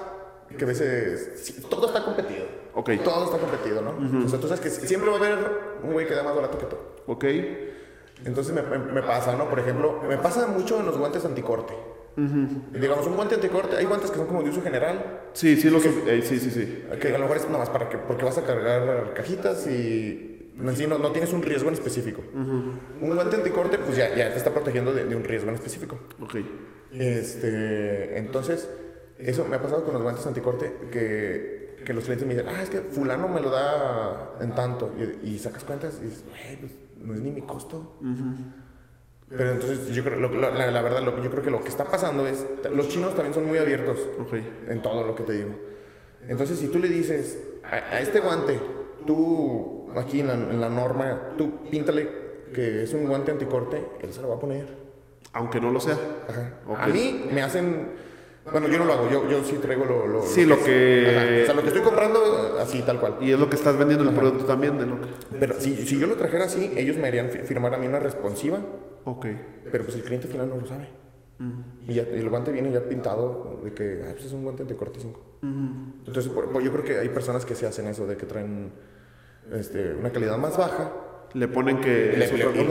[0.57, 2.45] que a veces sí, todo está competido.
[2.73, 2.89] Ok.
[3.03, 4.25] Todo está competido, ¿no?
[4.25, 5.37] O sea, tú sabes que siempre va a haber
[5.83, 6.75] un güey que da más barato que tú.
[7.05, 7.25] Ok.
[8.25, 9.47] Entonces me, me- me pasa, ¿no?
[9.49, 11.73] Por ejemplo, me pasa mucho en los guantes anticorte.
[12.15, 15.83] Digamos, un guante anticorte, hay guantes que son como de uso general, Sí, sí, los,
[15.85, 16.83] eh, sí, sí, sí.
[17.01, 20.51] que a lo mejor es nada más para que, porque vas a cargar cajitas y
[20.75, 22.21] sí no, no tienes un riesgo en específico.
[22.33, 25.97] Un guante anticorte, pues ya, ya te está protegiendo de, de un riesgo en específico.
[26.21, 26.35] Ok.
[26.91, 28.69] Este, entonces,
[29.17, 32.61] eso me ha pasado con los guantes anticorte que, que los clientes me dicen, ah,
[32.61, 34.93] es que fulano me lo da en tanto.
[35.23, 36.23] Y, y sacas cuentas y dices,
[36.59, 37.97] pues no es ni mi costo.
[39.35, 41.69] Pero entonces, yo creo, lo- lo- la, la verdad, lo, yo creo que lo que
[41.69, 44.33] está pasando es, los chinos también son muy abiertos Ok.
[44.69, 45.49] en todo lo que te digo.
[46.27, 48.59] Entonces, si tú le dices a, a este guante,
[49.07, 52.07] tú, aquí en la, en la norma, tú píntale
[52.53, 54.67] que es un guante anticorte, él se lo va a poner.
[55.33, 55.97] Aunque no lo sea.
[56.29, 56.53] Ajá.
[56.67, 56.77] Ok.
[56.79, 57.87] A mí me hacen
[58.51, 61.43] Bueno, yo no lo hago, yo, yo sí traigo lo, lo Sí, lo que- Ajá.
[61.43, 63.15] O sea, lo que estoy comprando, así, tal cual.
[63.21, 65.07] Y es lo que estás vendiendo el producto también de lo que...
[65.39, 67.99] Pero si, si yo lo trajera así, ellos me harían fi- firmar a mí una
[67.99, 68.59] responsiva,
[69.05, 69.25] Ok.
[69.71, 70.87] pero pues el cliente final no lo sabe.
[71.87, 74.75] Y, ya- el guante viene ya pintado de que ah, pues es un guante de
[74.75, 75.19] corte 5.
[76.07, 78.71] Entonces, por- por- yo creo que hay personas que se hacen eso, de que traen
[79.51, 80.91] este, una calidad más baja.
[81.33, 82.13] Le ponen que...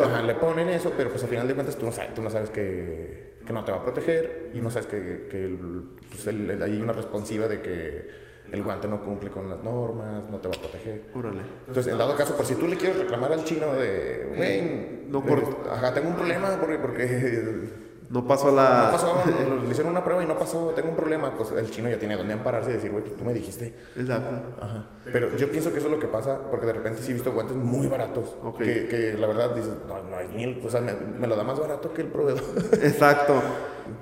[0.04, 2.30] Ajá, le ponen eso, pero pues al final de cuentas tú no sabes, tú no
[2.30, 6.26] sabes que, que no te va a proteger y no sabes que, que el- pues,
[6.28, 8.08] el- el- hay una responsiva de que
[8.50, 11.04] el guante no cumple con las normas, no te va a proteger.
[11.14, 11.42] Órale.
[11.68, 15.22] Entonces, en dado caso, por si tú le quieres reclamar al chino de, güey, No
[15.24, 17.68] por- ajá, tengo un problema porque, porque
[18.10, 18.86] No pasó la...
[18.86, 19.22] no pasó,
[19.64, 22.14] le hicieron una prueba y no pasó, tengo un problema, pues el chino ya tiene
[22.14, 23.74] donde ampararse y decir, güey, pues tú me dijiste.
[23.96, 24.36] Exacto.
[24.60, 24.86] Ajá.
[25.10, 27.32] Pero yo pienso que eso es lo que pasa, porque de repente sí he visto
[27.32, 28.58] guantes muy baratos, Ok.
[28.58, 31.42] que, que la verdad dices, no, no es mil, o sea, me, me lo da
[31.44, 32.42] más barato que el proveedor.
[32.82, 33.34] Exacto.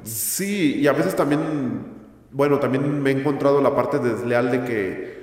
[0.02, 1.99] Sí, y a veces también,
[2.32, 5.20] bueno, también me he encontrado la parte desleal de que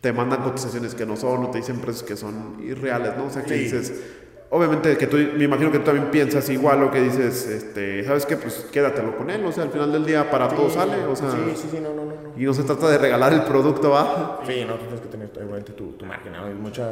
[0.00, 3.26] te mandan cotizaciones que no son o te dicen precios que son irreales, ¿no?
[3.26, 3.60] O sea, que Sí.
[3.64, 4.02] dices,
[4.50, 8.26] obviamente que tú, me imagino que tú también piensas igual o que dices, este, ¿sabes
[8.26, 8.36] qué?
[8.36, 11.30] Pues quédatelo con él, o sea, al final del día para todo sale, o sea,
[11.30, 12.12] Sí, sí, sí, no, no, no.
[12.36, 14.40] y no se trata de regalar el producto, ¿va?
[14.46, 16.46] Sí, no, tienes que tener obviamente tu, tu margen, ¿no?
[16.60, 16.84] Mucho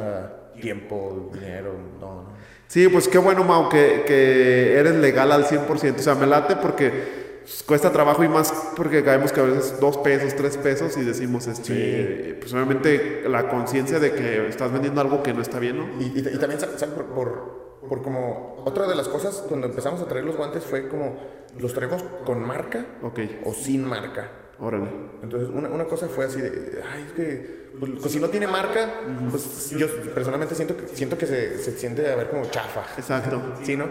[0.59, 2.23] tiempo, dinero, no, no.
[2.67, 5.99] Sí, pues qué bueno, Mau, que, que eres legal al 100%.
[5.99, 7.20] O sea, me late porque
[7.51, 11.01] pues, cuesta trabajo y más porque caemos que a veces dos pesos, tres pesos y
[11.03, 15.77] decimos, este, pues obviamente la conciencia de que estás vendiendo algo que no está bien,
[15.77, 15.85] ¿no?
[15.99, 16.83] Y, y- y también, ¿sabes?
[16.85, 20.87] Por, por, por como, otra de las cosas cuando empezamos a traer los guantes fue
[20.87, 21.17] como,
[21.59, 24.29] los traemos con marca Ok, o sin marca.
[24.59, 24.87] órale.
[25.23, 28.47] Entonces, una, una cosa fue así de, ay, es que, pues, pues, si no tiene
[28.47, 28.89] marca,
[29.29, 32.83] pues yo personalmente siento que, siento que se, se siente a ver como chafa.
[32.97, 33.41] Exacto.
[33.63, 33.85] Sí, ¿no?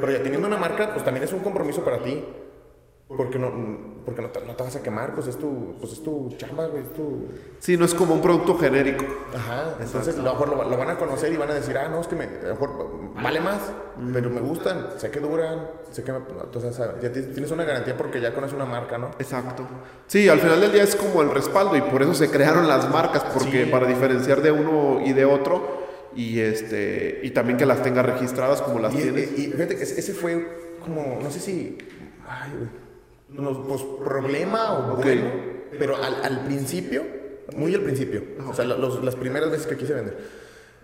[0.00, 2.24] Pero ya teniendo una marca, pues también es un compromiso para ti.
[3.16, 3.50] Porque no,
[4.04, 6.66] porque no, te, no te vas a quemar, pues es tu, pues es tu chamba,
[6.66, 7.28] güey, es tu...
[7.60, 9.04] Sí, no es como un producto genérico.
[9.34, 11.88] Ajá, entonces a lo mejor lo, lo van a conocer y van a decir, ah,
[11.88, 13.58] no, es que me, a lo mejor vale más,
[14.12, 16.12] pero me gustan, sé que duran, sé que...
[16.12, 17.00] me- entonces, ¿sabes?
[17.02, 19.10] ya ti- tienes una garantía porque ya conoces una marca, ¿no?
[19.18, 19.64] Exacto.
[20.06, 22.90] Sí, al final del día es como el respaldo y por eso se crearon las
[22.90, 23.70] marcas, porque Sí.
[23.70, 25.82] para diferenciar de uno y de otro
[26.14, 29.30] y este y también que las tenga registradas como las Y, tienes.
[29.38, 31.78] y- y fíjate que ese fue como, no sé si,
[32.28, 32.68] ay, güey,
[33.34, 35.02] no, pues problema o Ok.
[35.04, 35.30] bueno,
[35.78, 37.02] pero al, al principio,
[37.56, 40.16] muy al principio, o sea, los- las primeras veces que quise vender.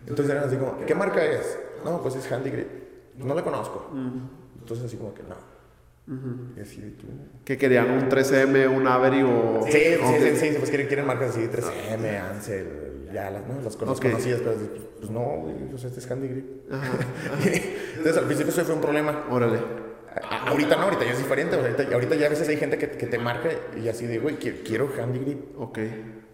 [0.06, 1.58] Entonces eran así como, ¿qué marca es?
[1.84, 2.68] No, pues es Handy Grip.
[3.18, 3.90] No la conozco.
[4.60, 5.36] Entonces así como que no.
[6.56, 7.06] Y así de tú.
[7.44, 10.16] que querían un 3M, un Avery o Sí, sí, Ok.
[10.20, 13.60] sí, sí, pues quieren, quieren marcas así, 3M, Ansel, ya las, ¿no?
[13.62, 14.00] las cono- Ok.
[14.02, 14.70] conocidas, pero pues,
[15.00, 16.46] pues no, güey, pues este es Handy Grip.
[17.98, 19.26] Entonces al principio eso fue un problema.
[19.30, 19.58] Órale.
[20.22, 21.56] A- ahorita no, ahorita ya es diferente.
[21.56, 24.36] Ahorita, ahorita ya a veces hay gente que, que te marca y así de, güey,
[24.36, 25.60] quiero, handy grip.
[25.60, 25.78] Ok.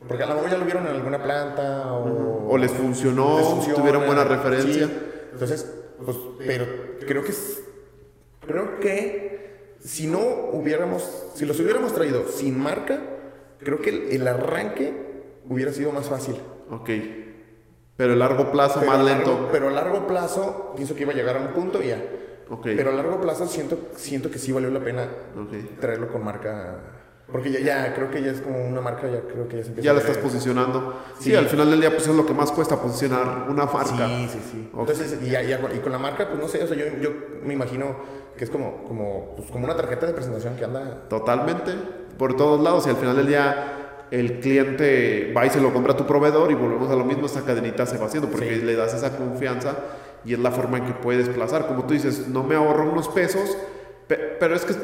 [0.06, 2.48] Porque a lo mejor ya lo vieron en alguna planta o...
[2.50, 3.78] O les funcionó, les funciona.
[3.78, 4.86] tuvieron buena referencia.
[4.86, 4.98] Sí.
[5.32, 5.74] Entonces,
[6.04, 6.16] pues,
[6.46, 6.66] pero
[7.06, 7.32] creo que.
[8.46, 10.18] Creo que si no
[10.52, 11.26] hubiéramos...
[11.34, 13.00] Si los hubiéramos traído sin marca,
[13.58, 14.92] creo que el, el arranque
[15.48, 16.36] hubiera sido más fácil.
[16.70, 16.90] Ok.
[17.96, 19.48] Pero el largo plazo Pero más a lento.
[19.52, 22.02] pero a largo plazo pienso que iba a llegar a un punto y ya.
[22.50, 22.62] Ok.
[22.76, 25.78] Pero a largo plazo siento, siento que sí valió la pena Ok.
[25.80, 26.76] traerlo con marca.
[27.32, 29.68] Porque ya, ya creo que ya es como una marca, ya creo que ya se
[29.70, 30.10] empieza Ya a la ver.
[30.10, 30.94] estás posicionando.
[31.18, 31.30] Sí.
[31.30, 31.34] Sí.
[31.36, 34.06] al final del día pues es lo que más cuesta posicionar una marca.
[34.06, 34.70] Sí, sí, sí.
[34.74, 34.90] Ok.
[34.90, 36.84] Entonces, y, ya- ya con- y con la marca, pues no sé, o sea, yo,
[37.00, 37.10] yo
[37.42, 37.96] me imagino
[38.36, 41.08] que es como, como, pues, como una tarjeta de presentación que anda.
[41.08, 41.72] Totalmente.
[42.18, 42.86] Por todos lados.
[42.86, 46.50] Y al final del día el cliente va y se lo compra a tu proveedor
[46.50, 47.24] y volvemos a lo mismo.
[47.26, 48.62] Esta cadenita se va haciendo porque Sí.
[48.62, 49.74] le das esa confianza
[50.24, 51.66] y es la forma en que puedes desplazar.
[51.66, 53.56] Como tú dices, no me ahorro unos pesos,
[54.06, 54.74] pe- pero es que,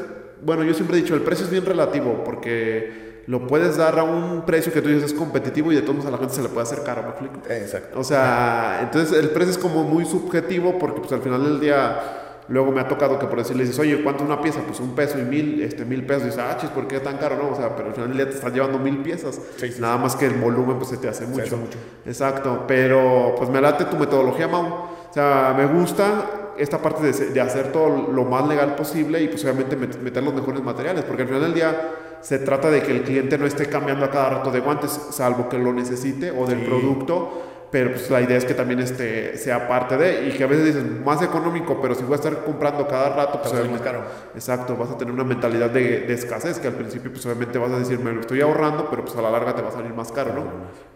[0.43, 4.03] bueno, yo siempre he dicho, el precio es bien relativo porque lo puedes dar a
[4.03, 6.41] un precio que tú dices es competitivo y de todos modos a la gente se
[6.41, 7.53] le puede hacer caro, ¿me?
[7.55, 7.99] Exacto.
[7.99, 11.99] O sea, entonces el precio es como muy subjetivo porque pues al final del día
[12.47, 14.59] luego me ha tocado que por decirle dices, oye, ¿cuánto una pieza?
[14.65, 16.23] Pues un peso y mil, este, mil pesos.
[16.23, 17.37] Y dices, ah, chis, ¿por qué tan caro?
[17.37, 19.39] No, o sea, pero al final del día te están llevando mil piezas.
[19.57, 21.43] Sí, sí, Nada más que el volumen pues se te hace mucho.
[21.43, 21.77] hace mucho.
[22.05, 24.90] Exacto, pero pues me late tu metodología, Mau.
[25.11, 29.27] O sea, me gusta esta parte de, de hacer todo lo más legal posible y
[29.27, 31.89] pues obviamente met- meter los mejores materiales, porque al final del día
[32.21, 35.49] se trata de que el cliente no esté cambiando a cada rato de guantes, salvo
[35.49, 36.65] que lo necesite o del Sí.
[36.65, 37.41] producto,
[37.71, 40.65] pero pues la idea es que también este, sea parte de, y que a veces
[40.65, 43.65] dices, más económico, pero si voy a estar comprando cada rato, pues Te va a
[43.65, 44.31] salir más obviamente- caro.
[44.35, 47.71] Exacto, vas a tener una mentalidad de, de escasez, que al principio pues obviamente vas
[47.71, 49.93] a decir, me lo estoy ahorrando, pero pues a la larga te va a salir
[49.93, 50.43] más caro, ¿no?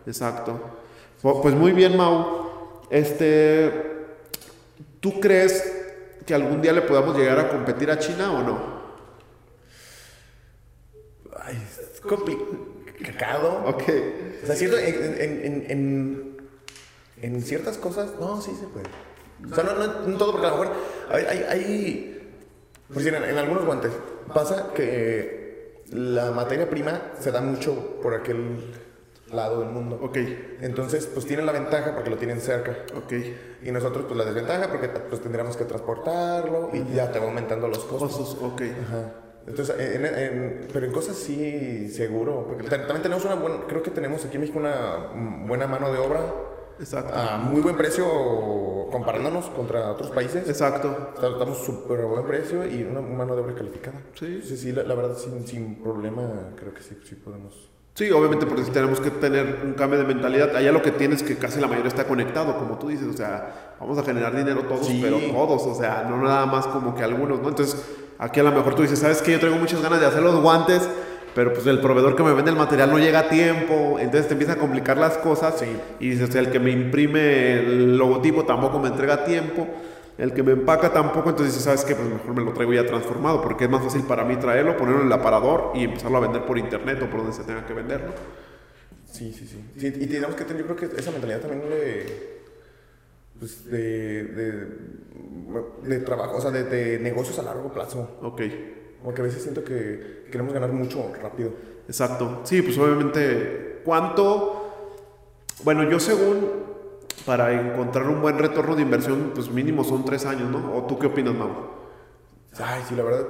[0.06, 0.60] Exacto.
[1.24, 2.46] Pu- Pues muy bien, Mau.
[2.90, 3.95] Este,
[5.00, 5.64] ¿tú crees
[6.26, 8.76] que algún día le podamos llegar a competir a China o no?
[11.40, 11.62] Ay,
[12.02, 13.64] complicado.
[13.66, 13.84] Ok.
[14.44, 16.38] O sea, cierto, en, en, en, en,
[17.22, 18.88] en ciertas cosas, no, sí se puede.
[19.52, 20.76] O sea, no, no, no todo, porque a lo mejor
[21.12, 22.32] hay, hay, hay
[22.88, 23.92] por decir, en, en algunos guantes
[24.34, 28.74] pasa que la materia prima se da mucho por aquel
[29.32, 30.00] lado del mundo.
[30.02, 30.18] Ok.
[30.62, 32.76] Entonces, pues tienen la ventaja porque lo tienen cerca.
[32.96, 33.14] Ok.
[33.64, 37.68] Y nosotros, pues la desventaja porque pues tendríamos que transportarlo y ya te va aumentando
[37.68, 38.16] los costos.
[38.16, 38.62] Costos, ok.
[38.88, 39.14] Ajá.
[39.48, 42.46] Entonces, en- en- pero en cosas sí, seguro.
[42.48, 45.12] Porque ta- también tenemos una buena, creo que tenemos aquí en México una
[45.48, 46.20] buena mano de obra
[46.80, 47.14] Exacto.
[47.16, 48.06] a muy buen precio
[48.92, 50.48] comparándonos contra otros países.
[50.48, 51.12] Exacto.
[51.16, 54.02] Estamos súper buen precio y una mano de obra calificada.
[54.14, 54.42] Sí.
[54.44, 57.70] Sí, sí, la, la verdad, sin, sin problema, creo que sí, sí podemos.
[57.96, 60.54] Sí, obviamente porque tenemos que tener un cambio de mentalidad.
[60.54, 63.08] Allá lo que tienes es que casi la mayoría está conectado, como tú dices.
[63.08, 65.00] O sea, vamos a generar dinero todos, Sí.
[65.02, 65.66] pero todos.
[65.66, 67.48] O sea, no nada más como que algunos, ¿no?
[67.48, 67.82] Entonces,
[68.20, 69.32] aquí a lo mejor tú dices, ¿sabes qué?
[69.32, 70.82] Yo traigo muchas ganas de hacer los guantes,
[71.34, 73.96] pero pues el proveedor que me vende el material no llega a tiempo.
[73.98, 75.56] Entonces te empieza a complicar las cosas.
[75.58, 75.68] Sí.
[76.02, 79.70] Y dices, o sea, el que me imprime el logotipo tampoco me entrega a tiempo.
[80.18, 81.96] El que me empaca tampoco, entonces dices, ¿sabes qué?
[81.96, 85.02] Pues mejor me lo traigo ya transformado, porque es más fácil para mí traerlo, ponerlo
[85.02, 87.74] en el aparador y empezarlo a vender por internet o por donde se tenga que
[87.74, 88.14] venderlo.
[89.06, 89.72] Sí, sí, sí.
[89.78, 92.26] Sí, y tenemos que tener, yo creo que esa mentalidad también de.
[93.40, 94.24] Pues de.
[94.26, 94.68] de,
[95.84, 98.18] de trabajo, o sea, de, de negocios a largo plazo.
[98.22, 98.42] Ok,
[99.04, 101.54] Porque a veces siento que queremos ganar mucho rápido.
[101.88, 102.42] exacto.
[102.44, 104.62] Sí, pues obviamente, ¿cuánto?
[105.64, 106.65] Bueno, yo según,
[107.26, 110.76] para encontrar un buen retorno de inversión, pues mínimo son tres años, ¿no?
[110.78, 111.50] ¿O tú qué opinas, Mau?
[112.60, 113.26] Ay, sí, la verdad,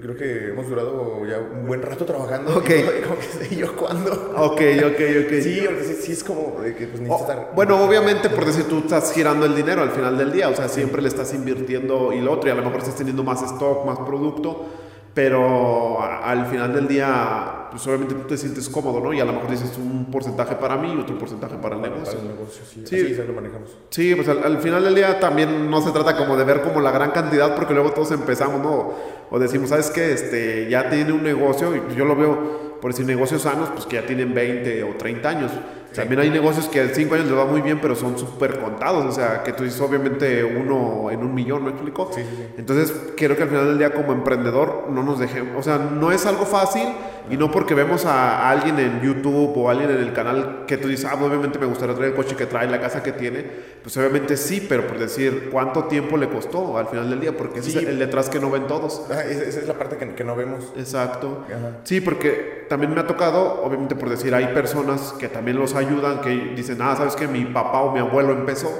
[0.00, 2.56] creo que hemos durado ya un buen rato trabajando.
[2.56, 2.70] Ok.
[3.00, 4.12] Y como que sé yo cuándo.
[4.36, 5.32] Ok, ok, ok.
[5.42, 7.52] Sí, sí, sí es como de que pues necesitas estar.
[7.54, 10.68] bueno, obviamente, por decir, tú estás girando el dinero al final del día, o sea,
[10.68, 13.84] siempre le estás invirtiendo y lo otro, y a lo mejor estás teniendo más stock,
[13.84, 14.66] más producto,
[15.12, 19.12] pero al final del día, pues obviamente tú te sientes cómodo, ¿no?
[19.12, 21.94] Y a lo mejor dices un porcentaje para mí y otro porcentaje para el para
[21.94, 22.18] negocio.
[22.20, 22.82] el negocio, sí.
[22.84, 22.96] Sí.
[22.96, 23.70] Así, lo manejamos.
[23.90, 26.80] Sí, pues al, al final del día también no se trata como de ver como
[26.80, 28.92] la gran cantidad, porque luego todos empezamos, ¿no?
[29.30, 30.12] O decimos, ¿sabes qué?
[30.12, 33.86] Este, ya tiene un negocio, y pues yo lo veo, por decir negocios sanos, pues
[33.86, 35.50] que ya tienen 20 o 30 años.
[35.94, 39.04] También hay negocios que en 5 años les va muy bien, pero son súper contados,
[39.04, 42.10] o sea, que tú dices, obviamente, uno en un millón, ¿me explico?
[42.14, 42.42] Sí, sí, sí.
[42.58, 46.12] Entonces, quiero que al final del día como emprendedor no nos dejemos, o sea, no
[46.12, 46.88] es algo fácil
[47.30, 50.88] y no porque vemos a, alguien en YouTube o alguien en el canal que tú
[50.88, 53.44] dices, ah, obviamente me gustaría traer el coche que trae, la casa que tiene,
[53.82, 57.36] pues obviamente sí, pero por decir, ¿cuánto tiempo le costó al final del día?
[57.36, 59.02] Porque ese es el detrás que no ven todos.
[59.10, 60.72] Ah, esa, es la parte que, que no vemos.
[60.76, 61.44] Exacto.
[61.46, 61.78] Ajá.
[61.84, 66.20] Sí, porque también me ha tocado, obviamente por decir, hay personas que también los ayudan,
[66.20, 68.70] que dicen, ah, sabes que mi papá o mi abuelo empezó,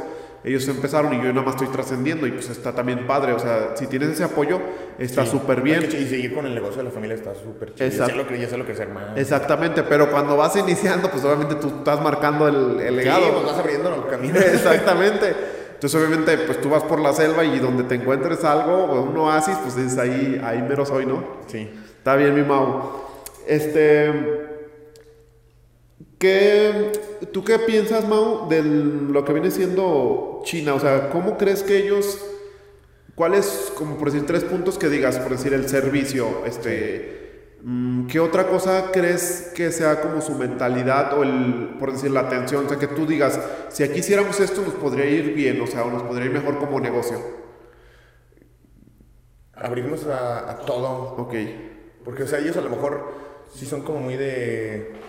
[0.42, 3.72] ellos empezaron y yo nada más estoy trascendiendo y pues está también padre, o sea,
[3.76, 4.58] si tienes ese apoyo,
[4.98, 5.32] está Sí.
[5.32, 5.84] súper bien.
[5.84, 7.90] Y seguir con el negocio de la familia está súper chido.
[7.90, 9.16] Ya sé lo que ya lo es hermano.
[9.16, 13.24] Exactamente, pero cuando vas iniciando, pues obviamente tú estás marcando el, el legado.
[13.26, 14.38] Sí, pues vas abriendo el camino.
[14.40, 15.34] Exactamente.
[15.74, 19.16] Entonces, obviamente, pues tú vas por la selva y donde te encuentres algo, o un
[19.18, 21.22] oasis, pues es ahí, ahí mero soy, ¿no?
[21.48, 21.70] Sí.
[21.98, 22.92] Está bien, mi Mau.
[23.46, 24.49] Este.
[26.20, 26.92] ¿Qué,
[27.32, 30.74] ¿Tú qué piensas, Mau, de lo que viene siendo China?
[30.74, 32.20] O sea, ¿cómo crees que ellos.
[33.16, 36.44] ¿Cuáles, como por decir, tres puntos que digas, por decir, el servicio?
[36.46, 37.56] Este.
[37.62, 42.20] mm, ¿Qué otra cosa crees que sea como su mentalidad o el, por decir, la
[42.20, 42.66] atención?
[42.66, 43.40] O sea, que tú digas,
[43.70, 46.58] si aquí hiciéramos esto nos podría ir bien, o sea, o nos podría ir mejor
[46.58, 47.18] como negocio.
[49.54, 51.14] Abrirnos a, a todo.
[51.18, 51.34] Ok.
[52.04, 53.12] Porque, o sea, ellos a lo mejor
[53.54, 54.99] sí son como muy de.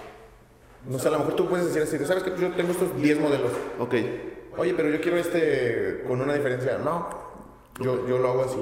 [0.90, 2.32] No sé, a lo mejor tú puedes decir así, de, ¿sabes qué?
[2.40, 3.52] Yo tengo estos 10 modelos.
[3.80, 3.96] Ok.
[4.58, 6.78] Oye, pero yo quiero este con una diferencia.
[6.78, 7.08] No,
[7.80, 8.58] yo, yo lo hago así.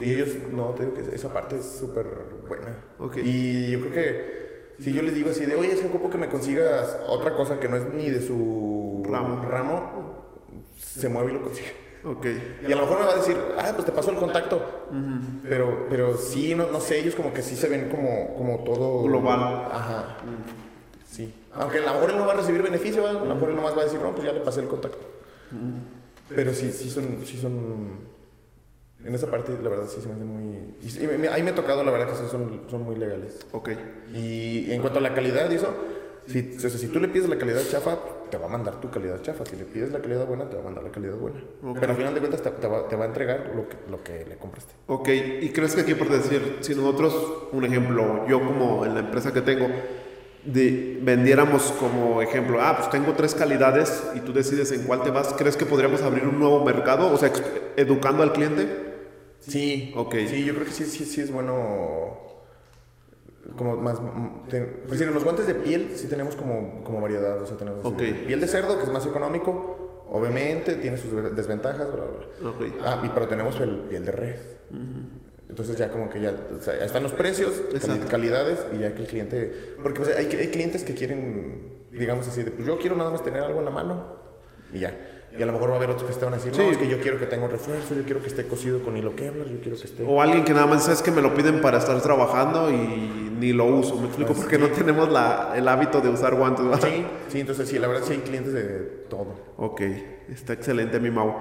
[0.00, 2.06] Y ellos, no, te digo que esa parte es súper
[2.48, 2.76] buena.
[2.98, 3.18] Ok.
[3.22, 4.36] Y yo creo que
[4.78, 7.58] si yo les digo así de, oye, es que ocupo que me consigas otra cosa
[7.58, 9.42] que no es ni de su Ramo.
[9.48, 10.26] ramo
[10.78, 11.72] se mueve y lo consigue.
[12.04, 12.26] Ok.
[12.68, 14.88] Y a lo mejor me va a decir, ah, pues te pasó el contacto.
[15.42, 19.02] pero, pero sí, no, no sé, ellos como que sí se ven como, como todo...
[19.02, 19.68] Global.
[19.72, 20.18] Ajá.
[21.16, 21.32] Sí.
[21.54, 23.22] Aunque a lo mejor él no va a recibir beneficio, ¿verdad?
[23.22, 24.98] a lo mejor él nomás va a decir, no, pues ya le pasé el contacto.
[26.34, 28.16] Pero sí, sí son, sí son...
[29.04, 30.74] En esa parte, la verdad, sí se me muy...
[30.82, 33.38] Y, me- ahí me ha tocado, la verdad, que son, son muy legales.
[33.52, 33.70] Ok.
[34.12, 35.68] Y en cuanto a la calidad y eso,
[36.26, 37.98] si, o sea, si tú le pides la calidad chafa,
[38.30, 39.46] te va a mandar tu calidad chafa.
[39.46, 41.38] Si le pides la calidad buena, te va a mandar la calidad buena.
[41.62, 41.76] Ok.
[41.78, 44.02] Pero al final de cuentas te, te va, te va a entregar lo que, lo
[44.02, 44.72] que le compraste.
[44.88, 45.08] Ok,
[45.40, 47.14] ¿y crees que aquí por decir, si nosotros,
[47.52, 49.68] un ejemplo, yo como en la empresa que tengo,
[50.46, 55.10] de, vendiéramos como ejemplo, ah, pues tengo tres calidades y tú decides en cuál te
[55.10, 57.12] vas, ¿crees que podríamos abrir un nuevo mercado?
[57.12, 57.30] O sea,
[57.76, 58.84] educando al cliente.
[59.40, 59.92] Sí.
[59.96, 60.14] Ok.
[60.28, 62.24] Sí, yo creo que sí, sí, sí es bueno
[63.56, 63.98] como más...
[64.48, 67.40] te- pues sí, en los guantes de piel sí tenemos como, como variedad.
[67.40, 67.98] O sea, tenemos Ok.
[67.98, 70.04] de piel de cerdo, que es más económico.
[70.10, 72.06] Obviamente, tiene sus desventajas, bla, bla,
[72.40, 72.50] bla.
[72.50, 72.74] Ok.
[72.84, 74.40] Ah, y, pero tenemos el piel de res.
[75.48, 78.06] Entonces ya como que ya, o sea, ya están los precios, Exacto.
[78.08, 79.74] calidades y ya que el cliente...
[79.82, 83.42] Porque hay, hay clientes que quieren, digamos así, de, pues yo quiero nada más tener
[83.42, 84.16] algo en la mano
[84.72, 85.12] y ya.
[85.38, 86.60] Y a lo mejor va a haber otros que te van a decir, Sí.
[86.62, 88.96] no, es que yo quiero que tenga un refuerzo, yo quiero que esté cosido con
[88.96, 90.02] hilo Kevlar, yo quiero que esté...
[90.02, 92.76] O alguien que nada más es que me lo piden para estar trabajando y
[93.38, 93.96] ni lo uso.
[94.00, 96.64] Me explico porque no tenemos la, el hábito de usar guantes.
[96.64, 96.88] ¿verdad?
[96.88, 98.64] Sí, sí, entonces sí, la verdad sí hay clientes de
[99.10, 99.34] todo.
[99.58, 99.82] Ok,
[100.30, 101.34] está excelente, mi Mau.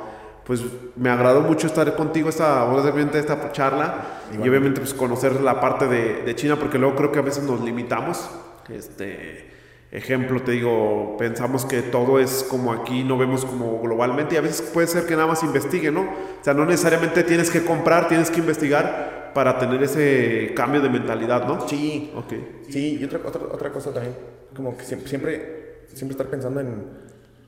[0.45, 0.61] Pues
[0.95, 5.87] me agradó mucho estar contigo esta, obviamente, esta charla y obviamente pues conocer la parte
[5.87, 8.29] de, de China porque luego creo que a veces nos limitamos.
[8.69, 9.55] Este
[9.91, 14.41] ejemplo, te digo, pensamos que todo es como aquí, no vemos como globalmente y a
[14.41, 16.01] veces puede ser que nada más investigue, ¿no?
[16.01, 20.89] O sea, no necesariamente tienes que comprar, tienes que investigar para tener ese cambio de
[20.89, 21.67] mentalidad, ¿no?
[21.67, 22.33] Sí, Ok,
[22.69, 24.15] sí, y otra, otra, otra cosa también,
[24.55, 27.04] como que siempre, siempre, siempre estar pensando en,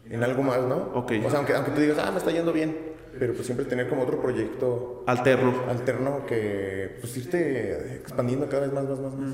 [0.10, 0.91] en algo más, ¿no?
[0.95, 1.14] Ok.
[1.26, 2.76] O sea, aunque, aunque tú digas, ah, me está yendo bien,
[3.20, 5.53] pero pues siempre tener como otro proyecto alterno.
[5.70, 9.30] alterno que pues irte expandiendo cada vez más, más, más, más.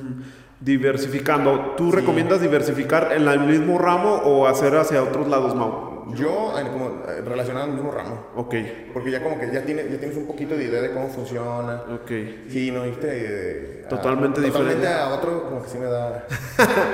[0.59, 1.73] Diversificando.
[1.75, 5.93] ¿Tú recomiendas diversificar en el mismo ramo o hacer hacia otros lados, Mau?
[6.15, 8.53] Yo, eh, como eh, relacionado al mismo ramo, Ok,
[8.93, 11.83] porque ya como que ya tienes, ya tienes un poquito de idea de cómo funciona.
[11.93, 12.11] ok.
[12.49, 14.87] Sí, no irte eh, a- Totalmente totalmente diferente.
[14.87, 16.25] a otro como que sí me da.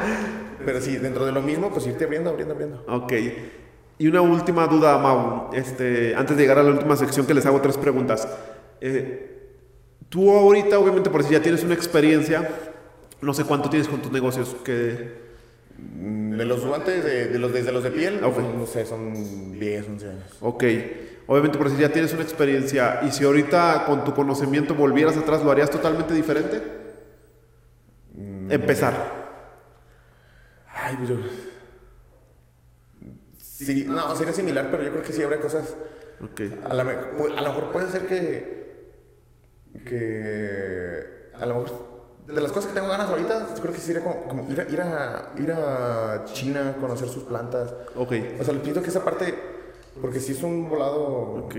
[0.66, 2.84] Pero sí, dentro de lo mismo, pues irte abriendo, abriendo, abriendo.
[2.88, 3.14] Ok.
[4.00, 5.52] Y una última duda, Mau.
[5.54, 8.28] Este, antes de llegar a la última sección que les hago tres preguntas.
[8.82, 9.50] Eh,
[10.10, 12.50] tú ahorita, obviamente, por si ya tienes una experiencia,
[13.22, 15.28] no sé cuánto tienes con tus negocios, que...
[15.78, 18.34] Mm, De los guantes, de, de los, desde los de piel, Ok.
[18.36, 20.38] pues, no sé, son 10, 11 años.
[20.39, 20.64] Ok.
[21.28, 25.43] Obviamente, por si ya tienes una experiencia, y si ahorita con tu conocimiento volvieras atrás,
[25.43, 26.62] ¿lo harías totalmente diferente?
[28.50, 28.93] Empezar.
[30.74, 31.16] Ay, pues yo.
[33.66, 35.76] Sí, no, sería similar, pero yo creo que sí habrá cosas.
[36.24, 36.41] Ok.
[36.70, 38.93] A, la a lo mejor puede ser que.
[39.86, 41.30] que.
[41.39, 41.89] A lo mejor.
[42.28, 44.64] De las cosas que tengo ganas ahorita, yo creo que sería como, como ir, a,
[44.72, 47.74] ir, a, ir a China, conocer sus plantas.
[47.95, 48.14] Ok.
[48.39, 49.34] O sea, le pido que esa parte.
[49.99, 51.01] Porque si es un volado.
[51.45, 51.55] Ok.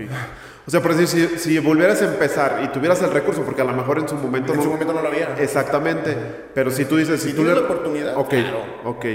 [0.65, 3.65] O sea, por decir, si, si volvieras a empezar y tuvieras el recurso, porque a
[3.65, 4.63] lo mejor en su momento En no...
[4.63, 5.35] su momento no lo había.
[5.37, 6.15] Exactamente.
[6.53, 7.21] Pero si tú dices...
[7.21, 8.63] Si, Si tú tienes le- la oportunidad, Ok, claro.
[8.85, 9.05] ok.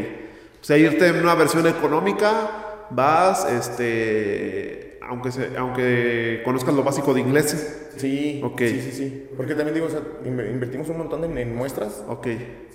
[0.61, 4.99] O sea, irte en una versión económica, vas, este...
[5.09, 7.91] Aunque, se- aunque conozcas lo básico de inglés.
[7.97, 8.59] Sí, Ok.
[8.59, 9.29] sí, sí, sí.
[9.37, 12.27] Porque también digo, o sea, inver- invertimos un montón en, en muestras, Ok,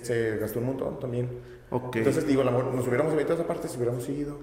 [0.01, 1.29] se gastó un montón también.
[1.69, 4.37] ok, Entonces digo, nos hubiéramos evitado esa parte si hubiéramos seguido.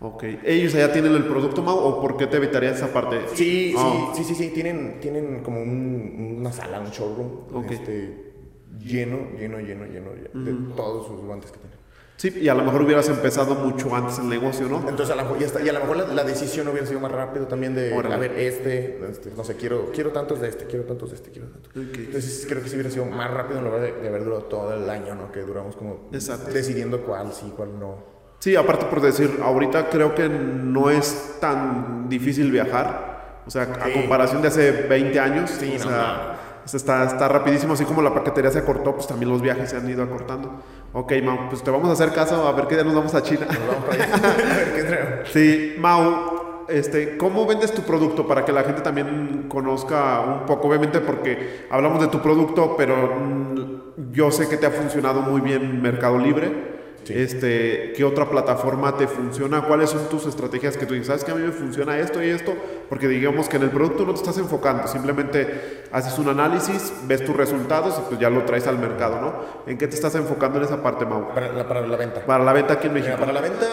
[0.00, 0.22] ok.
[0.44, 3.22] ¿Ellos allá tienen el producto, Mau, o por qué te evitarías esa parte?
[3.34, 8.32] Sí, Ah, sí, sí, sí, sí, tienen, tienen como un- una sala, un showroom, este,
[8.78, 11.81] lleno, lleno, lleno, lleno de todos sus guantes que tienen.
[12.22, 14.76] Sí, y a lo mejor hubieras empezado mucho antes el negocio, ¿no?
[14.88, 17.00] Entonces a lo mejor, y, hasta- y a lo mejor la, la decisión hubiera sido
[17.00, 18.14] más rápido también de, Órale.
[18.14, 21.30] a ver, este, este, no sé, quiero, quiero tantos de este, quiero tantos de este,
[21.32, 21.70] quiero tantos.
[21.70, 21.96] Ok.
[21.98, 24.72] Entonces creo que sí hubiera sido más rápido en lugar de, de haber durado todo
[24.72, 25.32] el año, ¿no?
[25.32, 26.52] Que duramos como Exacto.
[26.52, 27.96] decidiendo cuál sí, cuál no.
[28.38, 33.42] Sí, aparte por decir, ahorita creo que no es tan difícil viajar.
[33.44, 35.50] O sea, a comparación de hace 20 años.
[35.50, 36.31] Sí, o no, sea, o sea,
[36.66, 37.74] está, está rapidísimo.
[37.74, 40.62] Así como la paquetería se acortó, pues también los viajes se han ido acortando.
[40.92, 43.22] Ok, Mau, pues te vamos a hacer caso a ver qué día nos vamos a
[43.22, 43.46] China.
[43.46, 45.28] Nos vamos a ver qué traemos.
[45.32, 50.68] Sí, Mau, este, ¿cómo vendes tu producto para que la gente también conozca un poco?
[50.68, 55.40] Obviamente porque hablamos de tu producto, pero mm, yo sé que te ha funcionado muy
[55.40, 56.71] bien Mercado Libre.
[57.04, 57.14] Sí.
[57.16, 59.62] Este, ¿Qué otra plataforma te funciona?
[59.66, 61.08] ¿Cuáles son tus estrategias que tú dices?
[61.08, 62.54] ¿Sabes que a mí me funciona esto y esto?
[62.88, 67.24] Porque digamos que en el producto no te estás enfocando, simplemente haces un análisis, ves
[67.24, 69.34] tus resultados y pues ya lo traes al mercado, ¿no?
[69.66, 71.34] ¿En qué te estás enfocando en esa parte, Mau?
[71.34, 72.24] Para la, para la venta.
[72.24, 73.16] Para la venta aquí en México.
[73.18, 73.66] para la venta,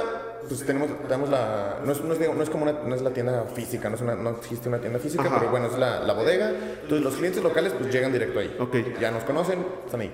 [0.47, 1.80] pues tenemos, tenemos la.
[1.86, 4.01] No es, no es, no es como una, no es la tienda física, no, es
[4.01, 5.38] una, no existe una tienda física, Ajá.
[5.39, 6.49] pero bueno, es la, la bodega.
[6.49, 8.55] Entonces los clientes locales pues llegan directo ahí.
[8.59, 8.75] Ok.
[8.99, 10.11] Ya nos conocen, están ahí.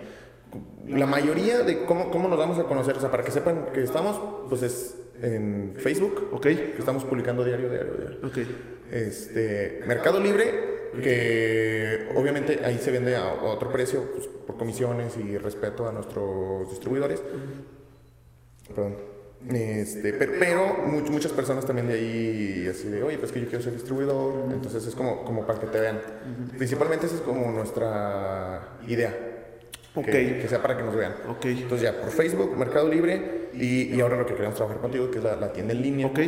[0.88, 3.82] La mayoría de cómo, cómo nos vamos a conocer, o sea, para que sepan que
[3.84, 8.18] estamos, pues es en Facebook, Ok, que estamos publicando diario, diario, diario.
[8.24, 8.38] ok.
[8.91, 15.38] Este, Mercado Libre, que obviamente ahí se vende a otro precio pues, por comisiones y
[15.38, 17.22] respeto a nuestros distribuidores.
[18.68, 18.95] Perdón.
[19.49, 23.47] Este, pero, pero much- muchas personas también de ahí así de, oye, pues que yo
[23.47, 26.01] quiero ser distribuidor, entonces es como, como para que te vean.
[26.58, 29.34] Principalmente esa es como nuestra idea.
[29.96, 30.06] Ok.
[30.06, 31.14] Que, que sea para que nos vean.
[31.30, 31.46] Ok.
[31.46, 35.20] Entonces ya por Facebook, Mercado Libre y, y ahora lo que queremos trabajar contigo, que
[35.20, 36.08] es la, la tienda en línea.
[36.08, 36.20] Ok.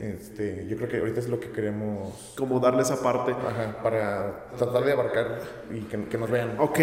[0.00, 3.30] Este, yo creo que ahorita es lo que queremos Como darle esa parte.
[3.32, 5.38] Ajá, para tratar de abarcar
[5.72, 6.56] y que, que nos vean.
[6.58, 6.80] Ok,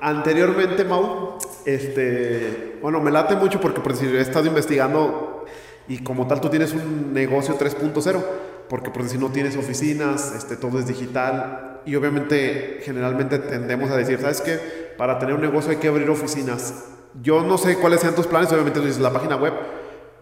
[0.00, 5.44] anteriormente, Mau, este, bueno, me late mucho porque por decir, he estado investigando
[5.86, 8.20] y como tal tú tienes un negocio 3.0,
[8.68, 13.96] porque por decir no tienes oficinas, este, todo es digital y obviamente generalmente tendemos a
[13.96, 14.89] decir, ¿sabes qué?
[15.00, 16.84] Para tener un negocio hay que abrir oficinas.
[17.22, 19.54] Yo no sé cuáles sean tus planes, obviamente dices la página web,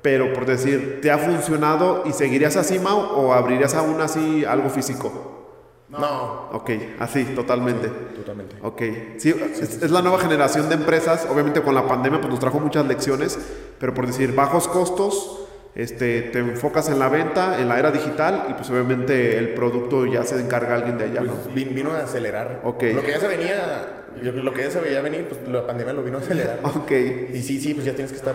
[0.03, 4.70] pero por decir, ¿te ha funcionado y seguirías así, Mau, o abrirías aún así algo
[4.70, 5.49] físico?
[5.89, 6.51] No.
[6.53, 6.70] Ok,
[7.01, 7.89] así, totalmente.
[7.89, 8.55] Totalmente.
[8.62, 8.83] Ok,
[9.16, 11.26] sí, es, es la nueva generación de empresas.
[11.29, 13.37] Obviamente con la pandemia pues, nos trajo muchas lecciones,
[13.81, 15.48] pero por decir bajos costos,
[15.79, 20.05] este, te enfocas en la venta, en la era digital y pues obviamente el producto
[20.05, 21.20] ya se encarga alguien de allá.
[21.22, 21.33] ¿no?
[21.33, 22.61] Pues vin- vino a acelerar.
[22.64, 22.83] Ok.
[22.95, 26.03] Lo que ya se venía, lo que ya se veía venir, pues la pandemia lo
[26.03, 26.59] vino a acelerar.
[26.64, 26.91] Ok,
[27.33, 28.35] Y sí, sí, pues ya tienes que estar,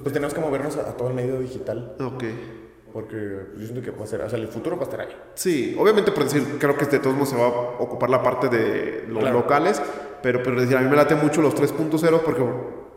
[0.00, 1.94] pues tenemos que movernos a, a todo el medio digital.
[2.00, 2.24] ok.
[2.92, 3.16] Porque
[3.56, 5.16] yo siento que va a ser, o sea, el futuro va a estar ahí.
[5.34, 7.48] Sí, obviamente por decir, creo que de todos modos se va a
[7.78, 9.38] ocupar la parte de los Claro.
[9.38, 9.80] locales,
[10.24, 12.42] pero por decir, a mí me late mucho los 3.0 porque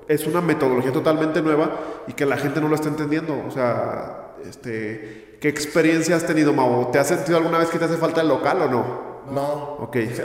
[0.08, 3.36] es una metodología totalmente nueva y que la gente no lo está entendiendo.
[3.48, 6.92] O sea, este, ¿qué experiencia has tenido, Mau?
[6.92, 9.14] ¿Te has sentido alguna vez que te hace falta el local o no?
[9.32, 9.76] No.
[9.80, 9.98] Ok.
[10.12, 10.16] O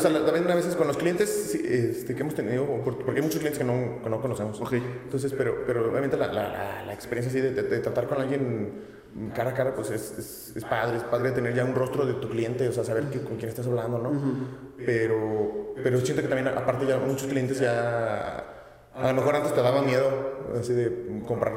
[0.00, 3.38] sea, también a veces con los clientes este, que hemos tenido, por- porque hay muchos
[3.38, 4.60] clientes que no, que no conocemos.
[4.60, 4.72] Ok.
[5.04, 8.98] Entonces, pero, pero obviamente la, la, la, experiencia así de, de- de tratar con alguien
[9.34, 12.14] cara a cara, pues es, es, es padre, es padre tener ya un rostro de
[12.14, 14.10] tu cliente, o sea, saber que- con quién estás hablando, ¿no?
[14.84, 18.59] Pero, pero siento que también, aparte ya muchos clientes ya,
[18.94, 20.08] a lo mejor antes te daba miedo,
[20.58, 21.52] así de comprar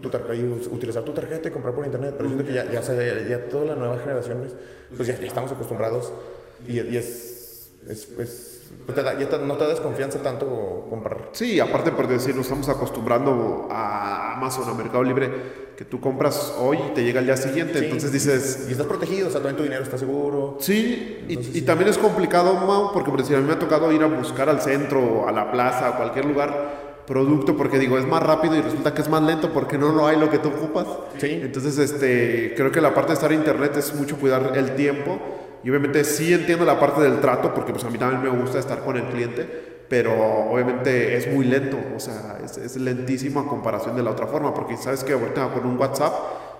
[0.00, 2.80] tu tarjeta y utilizar tu tarjeta y comprar por internet, pero siento que ya, ya,
[2.80, 4.52] ya, ya todas las nuevas generaciones,
[4.96, 6.12] pues ya, estamos acostumbrados
[6.66, 8.51] y, es, es-
[8.86, 11.28] pues te da- ya te- no te da desconfianza tanto comprar.
[11.32, 15.30] Sí, aparte por decir, nos estamos acostumbrando a Amazon, a Mercado Libre,
[15.76, 17.78] que tú compras hoy y te llega al día siguiente.
[17.78, 17.84] Sí.
[17.86, 20.56] Entonces dices, Y estás protegido, o sea, también tu dinero está seguro.
[20.60, 23.90] Sí, y, y también es complicado, Mau, porque por decir, a mí me ha tocado
[23.92, 28.06] ir a buscar al centro, a la plaza, a cualquier lugar, producto, porque digo, es
[28.06, 30.48] más rápido y resulta que es más lento porque no lo hay lo que tú
[30.48, 30.86] ocupas.
[31.18, 31.40] Sí.
[31.42, 35.18] Entonces, este, creo que la parte de estar en internet es mucho cuidar el tiempo.
[35.64, 38.58] Y obviamente sí entiendo la parte del trato, porque pues a mí también me gusta
[38.58, 40.12] estar con el cliente, pero
[40.50, 44.54] obviamente es muy lento, o sea, es, es lentísimo a comparación de la otra forma,
[44.54, 46.12] porque sabes que ahorita con un WhatsApp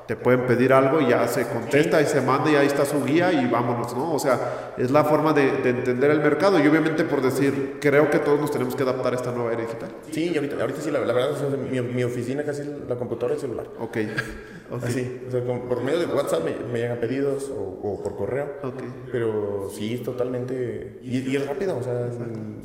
[0.07, 3.05] te pueden pedir algo y ya se contesta y se manda y ahí está su
[3.05, 4.13] guía y vámonos, ¿no?
[4.15, 8.11] O sea, es la forma de, de entender el mercado y obviamente por decir, creo
[8.11, 9.91] que todos nos tenemos que adaptar a esta nueva era digital.
[10.11, 12.97] Sí, y ahorita, ahorita sí, la, la verdad, o sea, mi, mi oficina casi la
[12.97, 13.67] computadora y el celular.
[13.79, 13.97] Ok,
[14.73, 18.17] ok, Así, o sea, por medio de WhatsApp me, me llegan pedidos o, o por
[18.17, 18.47] correo.
[18.63, 18.83] ok.
[19.13, 20.99] Pero sí, es totalmente.
[21.03, 22.09] Y, y es rápido, o sea,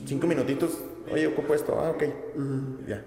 [0.05, 0.79] cinco minutitos.
[1.11, 1.77] Oye, ocupo esto.
[1.79, 2.03] Ah, ok.
[2.87, 3.03] Ya.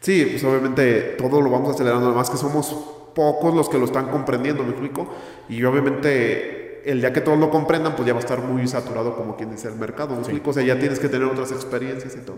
[0.00, 2.74] Sí, pues obviamente todo lo vamos acelerando, además que somos
[3.14, 5.08] pocos los que lo están comprendiendo, me explico.
[5.48, 9.14] Y obviamente el día que todos lo comprendan, pues ya va a estar muy saturado
[9.16, 10.50] como quien dice el mercado, me explico.
[10.50, 12.36] O sea, ya tienes que tener otras experiencias y todo.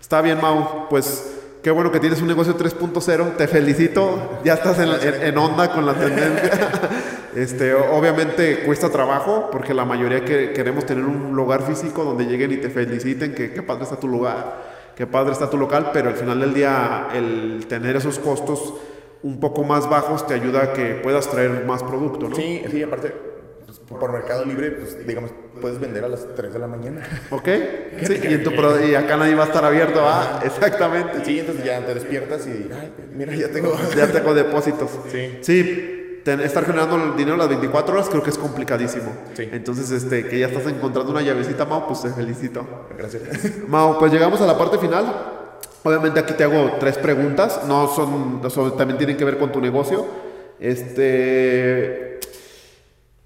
[0.00, 4.78] Está bien, Mau, pues qué bueno que tienes un negocio 3.0, te felicito, ya estás
[4.80, 6.70] en, en- en onda con la tendencia.
[7.34, 12.52] Este, obviamente cuesta trabajo porque la mayoría que queremos tener un lugar físico donde lleguen
[12.52, 14.62] y te feliciten que qué padre está tu lugar,
[14.94, 18.74] qué padre está tu local, pero al final del día el tener esos costos
[19.22, 22.34] un poco más bajos te ayuda a que puedas traer más producto, ¿no?
[22.36, 23.14] Sí, sí, aparte,
[23.64, 27.02] pues, por Mercado Libre, pues digamos, puedes vender a las 3 de la mañana.
[27.30, 27.48] ¿Ok?
[28.04, 31.24] Sí, y, en tu y acá nadie va a estar abierto, ah, exactamente.
[31.24, 32.68] Sí, entonces ya te despiertas y.
[32.72, 33.76] Ay, mira, ya tengo.
[33.96, 34.90] Ya tengo depósitos.
[35.10, 35.38] Sí.
[35.40, 39.12] Sí, ten- estar generando el dinero las 24 horas creo que es complicadísimo.
[39.34, 39.48] Sí.
[39.52, 42.66] Entonces, este, que ya estás encontrando una llavecita, Mau, pues te felicito.
[42.98, 43.22] Gracias.
[43.68, 45.38] Mau, pues llegamos a la parte final.
[45.84, 48.40] Obviamente aquí te hago tres preguntas, no son,
[48.76, 50.06] también tienen que ver con tu negocio.
[50.60, 52.20] Este,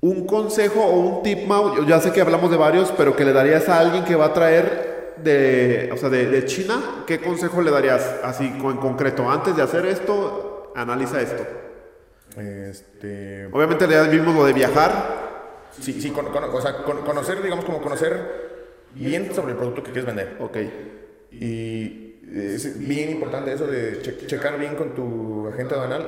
[0.00, 3.24] un consejo o un tip, Mau, yo ya sé que hablamos de varios, pero que
[3.24, 7.20] le darías a alguien que va a traer de, o sea, de, de China, ¿qué
[7.20, 9.28] consejo le darías así en concreto?
[9.30, 11.44] Antes de hacer esto, analiza esto.
[12.38, 13.46] Este.
[13.52, 15.26] Obviamente ya vimos lo de viajar.
[15.80, 18.46] Sí, sí, con- con- o sea, con- conocer, digamos, como conocer
[18.94, 20.36] bien sobre el producto que quieres vender.
[20.40, 20.56] Ok,
[21.32, 22.05] Y
[22.38, 26.06] es bien importante eso de che- checar bien con tu agente aduanal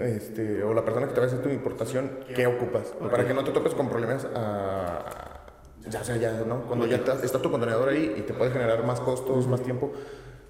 [0.00, 2.88] este, o la persona que te va a hacer tu importación qué ocupas.
[3.10, 5.42] Para que no te topes con problemas a-
[5.88, 6.62] ya sea ya, ¿no?
[6.62, 9.92] Cuando ya está, está tu contenedor ahí y te puede generar más costos, más tiempo.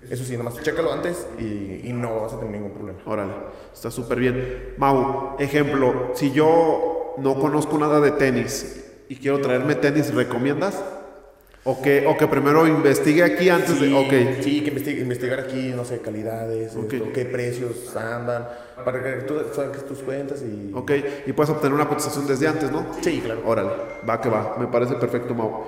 [0.08, 2.98] Eso sí, nomás chécalo antes y, y no vas a tener ningún problema.
[3.06, 3.32] órale,
[3.72, 4.74] está súper bien.
[4.78, 10.82] Mau, ejemplo, si yo no conozco nada de tenis y quiero traerme tenis, ¿recomiendas?
[11.68, 13.92] O que, o que primero investigue aquí antes de...
[13.92, 16.92] Ok, Sí, que investigue- investigar aquí, no sé, calidades, Ok.
[16.92, 18.46] esto, qué precios andan,
[18.84, 20.70] para que tú saques tus cuentas y...
[20.72, 20.92] ok,
[21.26, 22.86] y puedes obtener una cotización desde antes, ¿no?
[23.00, 23.40] Sí, claro.
[23.44, 23.70] Órale,
[24.08, 25.64] va que va, me parece perfecto, Mau.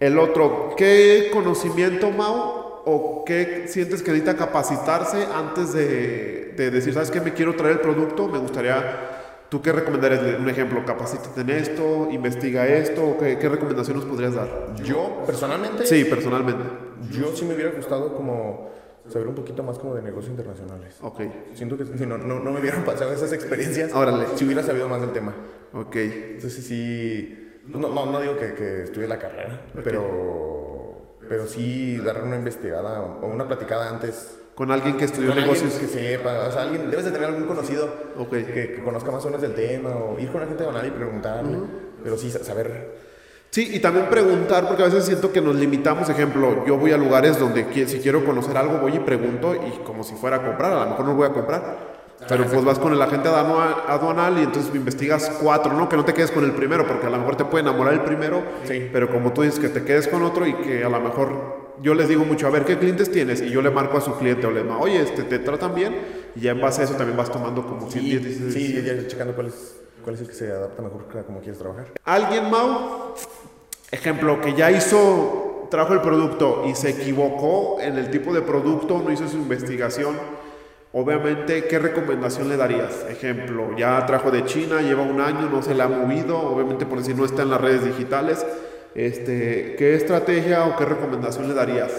[0.00, 6.92] El otro, ¿qué conocimiento, Mau, o qué sientes que necesita capacitarse antes de, de decir,
[6.94, 7.20] ¿sabes qué?
[7.20, 9.17] Me quiero traer el producto, me gustaría...
[9.48, 10.20] ¿Tú qué recomendarías?
[10.38, 14.74] Un ejemplo, capacítate en esto, investiga esto, ¿qué, qué recomendación nos podrías dar?
[14.84, 16.62] Yo, personalmente, Sí, personalmente.
[17.10, 18.68] yo sí me hubiera gustado como
[19.08, 20.96] saber un poquito más como de negocios internacionales.
[21.00, 21.20] Ok,
[21.54, 24.26] Siento que si no, no, no me hubieran pasado esas experiencias, Órale.
[24.34, 25.34] si hubiera sabido más del tema.
[25.72, 25.96] ok.
[25.96, 32.22] Entonces sí, no, no, no digo que, que estudie la carrera, pero, pero sí dar
[32.22, 34.34] una investigada o una platicada antes.
[34.58, 35.80] Con alguien que estudió Con alguien negocios.
[35.80, 37.88] que sepa, o sea, alguien, debes de tener algún conocido
[38.18, 38.30] Ok.
[38.30, 38.44] que,
[38.74, 41.58] que conozca más o menos del tema, o ir con la gente de y preguntarle,
[42.02, 43.06] pero sí sa- saber.
[43.50, 46.08] Sí, y también preguntar, porque a veces siento que nos limitamos.
[46.10, 50.02] Ejemplo, yo voy a lugares donde si quiero conocer algo, voy y pregunto, y como
[50.02, 51.87] si fuera a comprar, a lo mejor no voy a comprar.
[52.26, 55.88] Pero pues vas con el agente aduanal, y entonces investigas cuatro, ¿no?
[55.88, 58.00] Que no te quedes con el primero, porque a lo mejor te puede enamorar el
[58.00, 58.88] primero, Sí.
[58.92, 61.94] pero como tú dices, que te quedes con otro y que a lo mejor yo
[61.94, 63.40] les digo mucho, a ver, ¿qué clientes tienes?
[63.40, 65.96] Y yo le marco a su cliente o le digo, oye, este, ¿te tratan bien?
[66.34, 68.52] Y ya en base a eso también vas tomando como Sí, 100, 10, 16.
[68.54, 71.58] sí, ya checando cuál es, cuál es el que se adapta mejor a cómo quieres
[71.58, 71.86] trabajar.
[72.04, 73.14] Alguien, Mau,
[73.92, 79.00] ejemplo, que ya hizo, trajo el producto y se equivocó en el tipo de producto,
[79.04, 80.16] no hizo su investigación,
[80.92, 83.04] obviamente, ¿qué recomendación le darías?
[83.08, 86.98] Ejemplo, ya trajo de China, lleva un año, no se le ha movido, obviamente por
[86.98, 88.44] decir no está en las redes digitales,
[88.94, 91.92] este, ¿qué estrategia o qué recomendación le darías?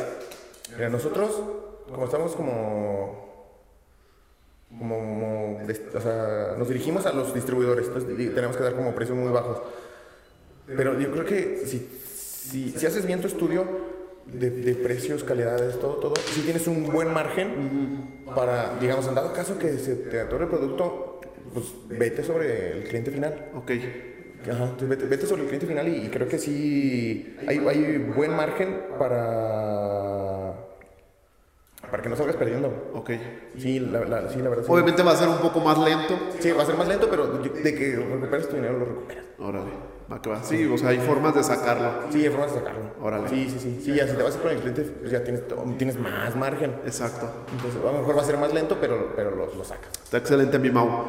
[0.75, 1.39] Mira, nosotros,
[1.89, 3.29] como estamos como.
[4.77, 9.17] Como, o sea, nos dirigimos a los distribuidores, entonces di- tenemos que dar como precios
[9.17, 9.61] muy bajos.
[10.67, 13.65] Pero yo creo que si, si, si haces bien tu estudio
[14.33, 19.33] de, de precios, calidades, todo, todo, si tienes un buen margen para, digamos, en dado
[19.33, 21.19] caso que se te atore el producto,
[21.53, 23.49] pues vete sobre el cliente final.
[23.55, 23.71] Ok,
[24.43, 27.97] Ajá, entonces vete, vete sobre el cliente final y, y creo que sí hay, hay
[28.15, 30.53] buen margen para,
[31.91, 32.91] para que no salgas perdiendo.
[32.93, 33.09] ok.
[33.57, 34.63] Sí, la, la- sí, la verdad.
[34.65, 34.71] Sí.
[34.71, 36.17] Obviamente va a ser un poco más lento.
[36.39, 39.25] Sí, va a ser más lento, pero de que recuperes tu dinero, lo recuperas.
[39.39, 39.71] Órale.
[40.43, 41.91] Sí, o sea, hay formas de sacarlo.
[42.11, 42.81] Sí, hay formas de sacarlo.
[43.01, 43.29] Órale.
[43.29, 43.81] Sí, sí, sí.
[43.83, 45.43] Sí, ya si te vas a ir con el cliente, pues ya tienes,
[45.77, 46.75] tienes más margen.
[46.85, 47.29] Exacto.
[47.51, 49.91] Entonces, a lo mejor va a ser más lento, pero, pero lo, lo sacas.
[50.03, 51.05] Está excelente mi Mau.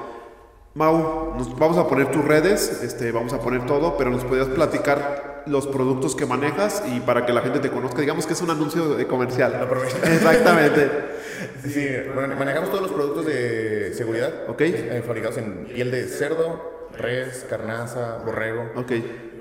[0.75, 4.47] Mau, nos vamos a poner tus redes, este, vamos a poner todo, pero nos podrías
[4.49, 8.01] platicar los productos que manejas y para que la gente te conozca.
[8.01, 9.55] Digamos que es un anuncio de comercial.
[9.55, 9.97] Aprovecha.
[10.05, 10.89] Exactamente.
[11.67, 14.33] Sí, manejamos todos los productos de seguridad.
[14.49, 14.61] Ok.
[14.61, 18.71] eh, fabricados en piel de cerdo, res, carnaza, borrego.
[18.77, 18.93] Ok.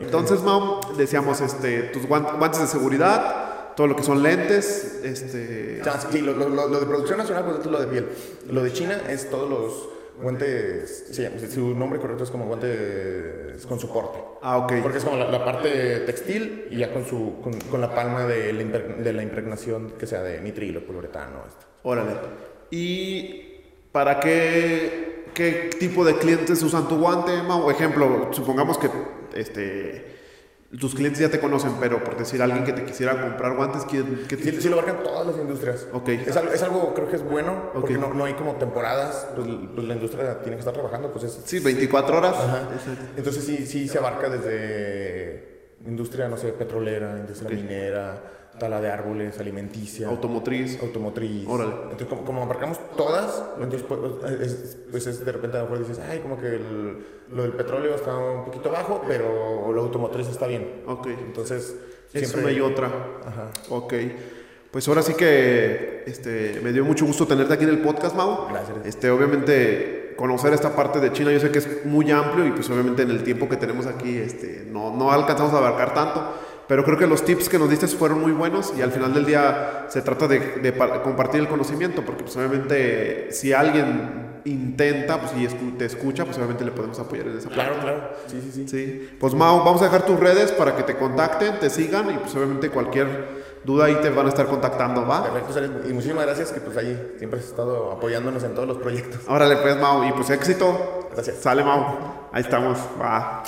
[0.01, 5.81] Entonces, Mau, decíamos este, tus guan- guantes de seguridad, todo lo que son lentes, este,
[6.11, 8.07] sí, lo, lo- lo- de producción nacional, pues es lo de piel.
[8.49, 9.89] Lo de China es todos los
[10.21, 14.19] guantes, sí, su nombre correcto es como guantes con soporte.
[14.41, 14.73] ah, ok.
[14.83, 18.25] Porque es como la, la parte textil y ya con, su, con, con la palma
[18.25, 18.63] de la,
[19.01, 21.43] de la impregnación que sea de nitrilo, poliuretano.
[21.47, 21.65] Esto.
[21.83, 22.11] Órale.
[22.71, 23.61] ¿Y
[23.93, 27.69] para qué, qué tipo de clientes usan tu guante, Mau?
[27.69, 28.89] Ejemplo, supongamos que
[29.33, 30.17] este,
[30.77, 34.03] tus clientes ya te conocen, pero por decir alguien que te quisiera comprar guantes, ¿qué,
[34.27, 35.87] qué Sí, sí lo abarcan todas las industrias.
[35.93, 36.09] Ok.
[36.09, 39.47] Es algo, es algo creo que es bueno, porque no, no hay como temporadas, pues,
[39.73, 41.41] pues la industria tiene que estar trabajando, pues es...
[41.45, 42.35] Sí, 24 horas.
[42.35, 42.69] Ajá.
[42.73, 43.05] Exacto.
[43.17, 48.21] Entonces sí, sí se abarca desde industria, no sé, petrolera, industria minera,
[48.59, 50.79] tala de árboles, alimenticia, Automotriz.
[50.83, 51.47] automotriz.
[51.47, 51.71] Órale.
[51.83, 53.99] Entonces como, como abarcamos todas, entonces pues
[54.41, 57.53] es, pues es de repente a lo mejor dices, ay, como que el- lo del
[57.53, 60.81] petróleo está un poquito bajo, pero lo automotriz está bien.
[60.85, 61.07] Ok.
[61.07, 61.75] Entonces
[62.13, 62.87] Es siempre una y otra.
[63.25, 63.49] Ajá.
[63.69, 63.93] Ok.
[64.71, 68.47] Pues ahora sí que este, me dio mucho gusto tenerte aquí en el podcast, Mau.
[68.49, 68.77] Gracias.
[68.85, 72.69] Este, obviamente, conocer esta parte de China, yo sé que es muy amplio y pues
[72.69, 76.33] obviamente en el tiempo que tenemos aquí este, no, no alcanzamos a abarcar tanto.
[76.69, 79.25] Pero creo que los tips que nos diste fueron muy buenos y al final del
[79.25, 85.19] día se trata de, de pa- compartir el conocimiento, porque pues obviamente si alguien intenta
[85.19, 87.63] pues, y escu- te escucha, pues obviamente le podemos apoyar en esa parte.
[87.63, 88.09] Claro, claro.
[88.27, 88.67] Sí, sí, sí.
[88.67, 92.13] Sí, pues Mau, vamos a dejar tus redes para que te contacten, te sigan y
[92.19, 95.23] pues obviamente cualquier duda ahí te van a estar contactando, ¿va?
[95.23, 95.71] Perfecto, Sales.
[95.89, 99.19] y muchísimas gracias que pues ahí siempre has estado apoyándonos en todos los proyectos.
[99.27, 101.09] Órale pues Mau, y pues éxito.
[101.13, 101.37] Gracias.
[101.39, 101.83] Sale Mau,
[102.31, 103.43] ahí estamos, va.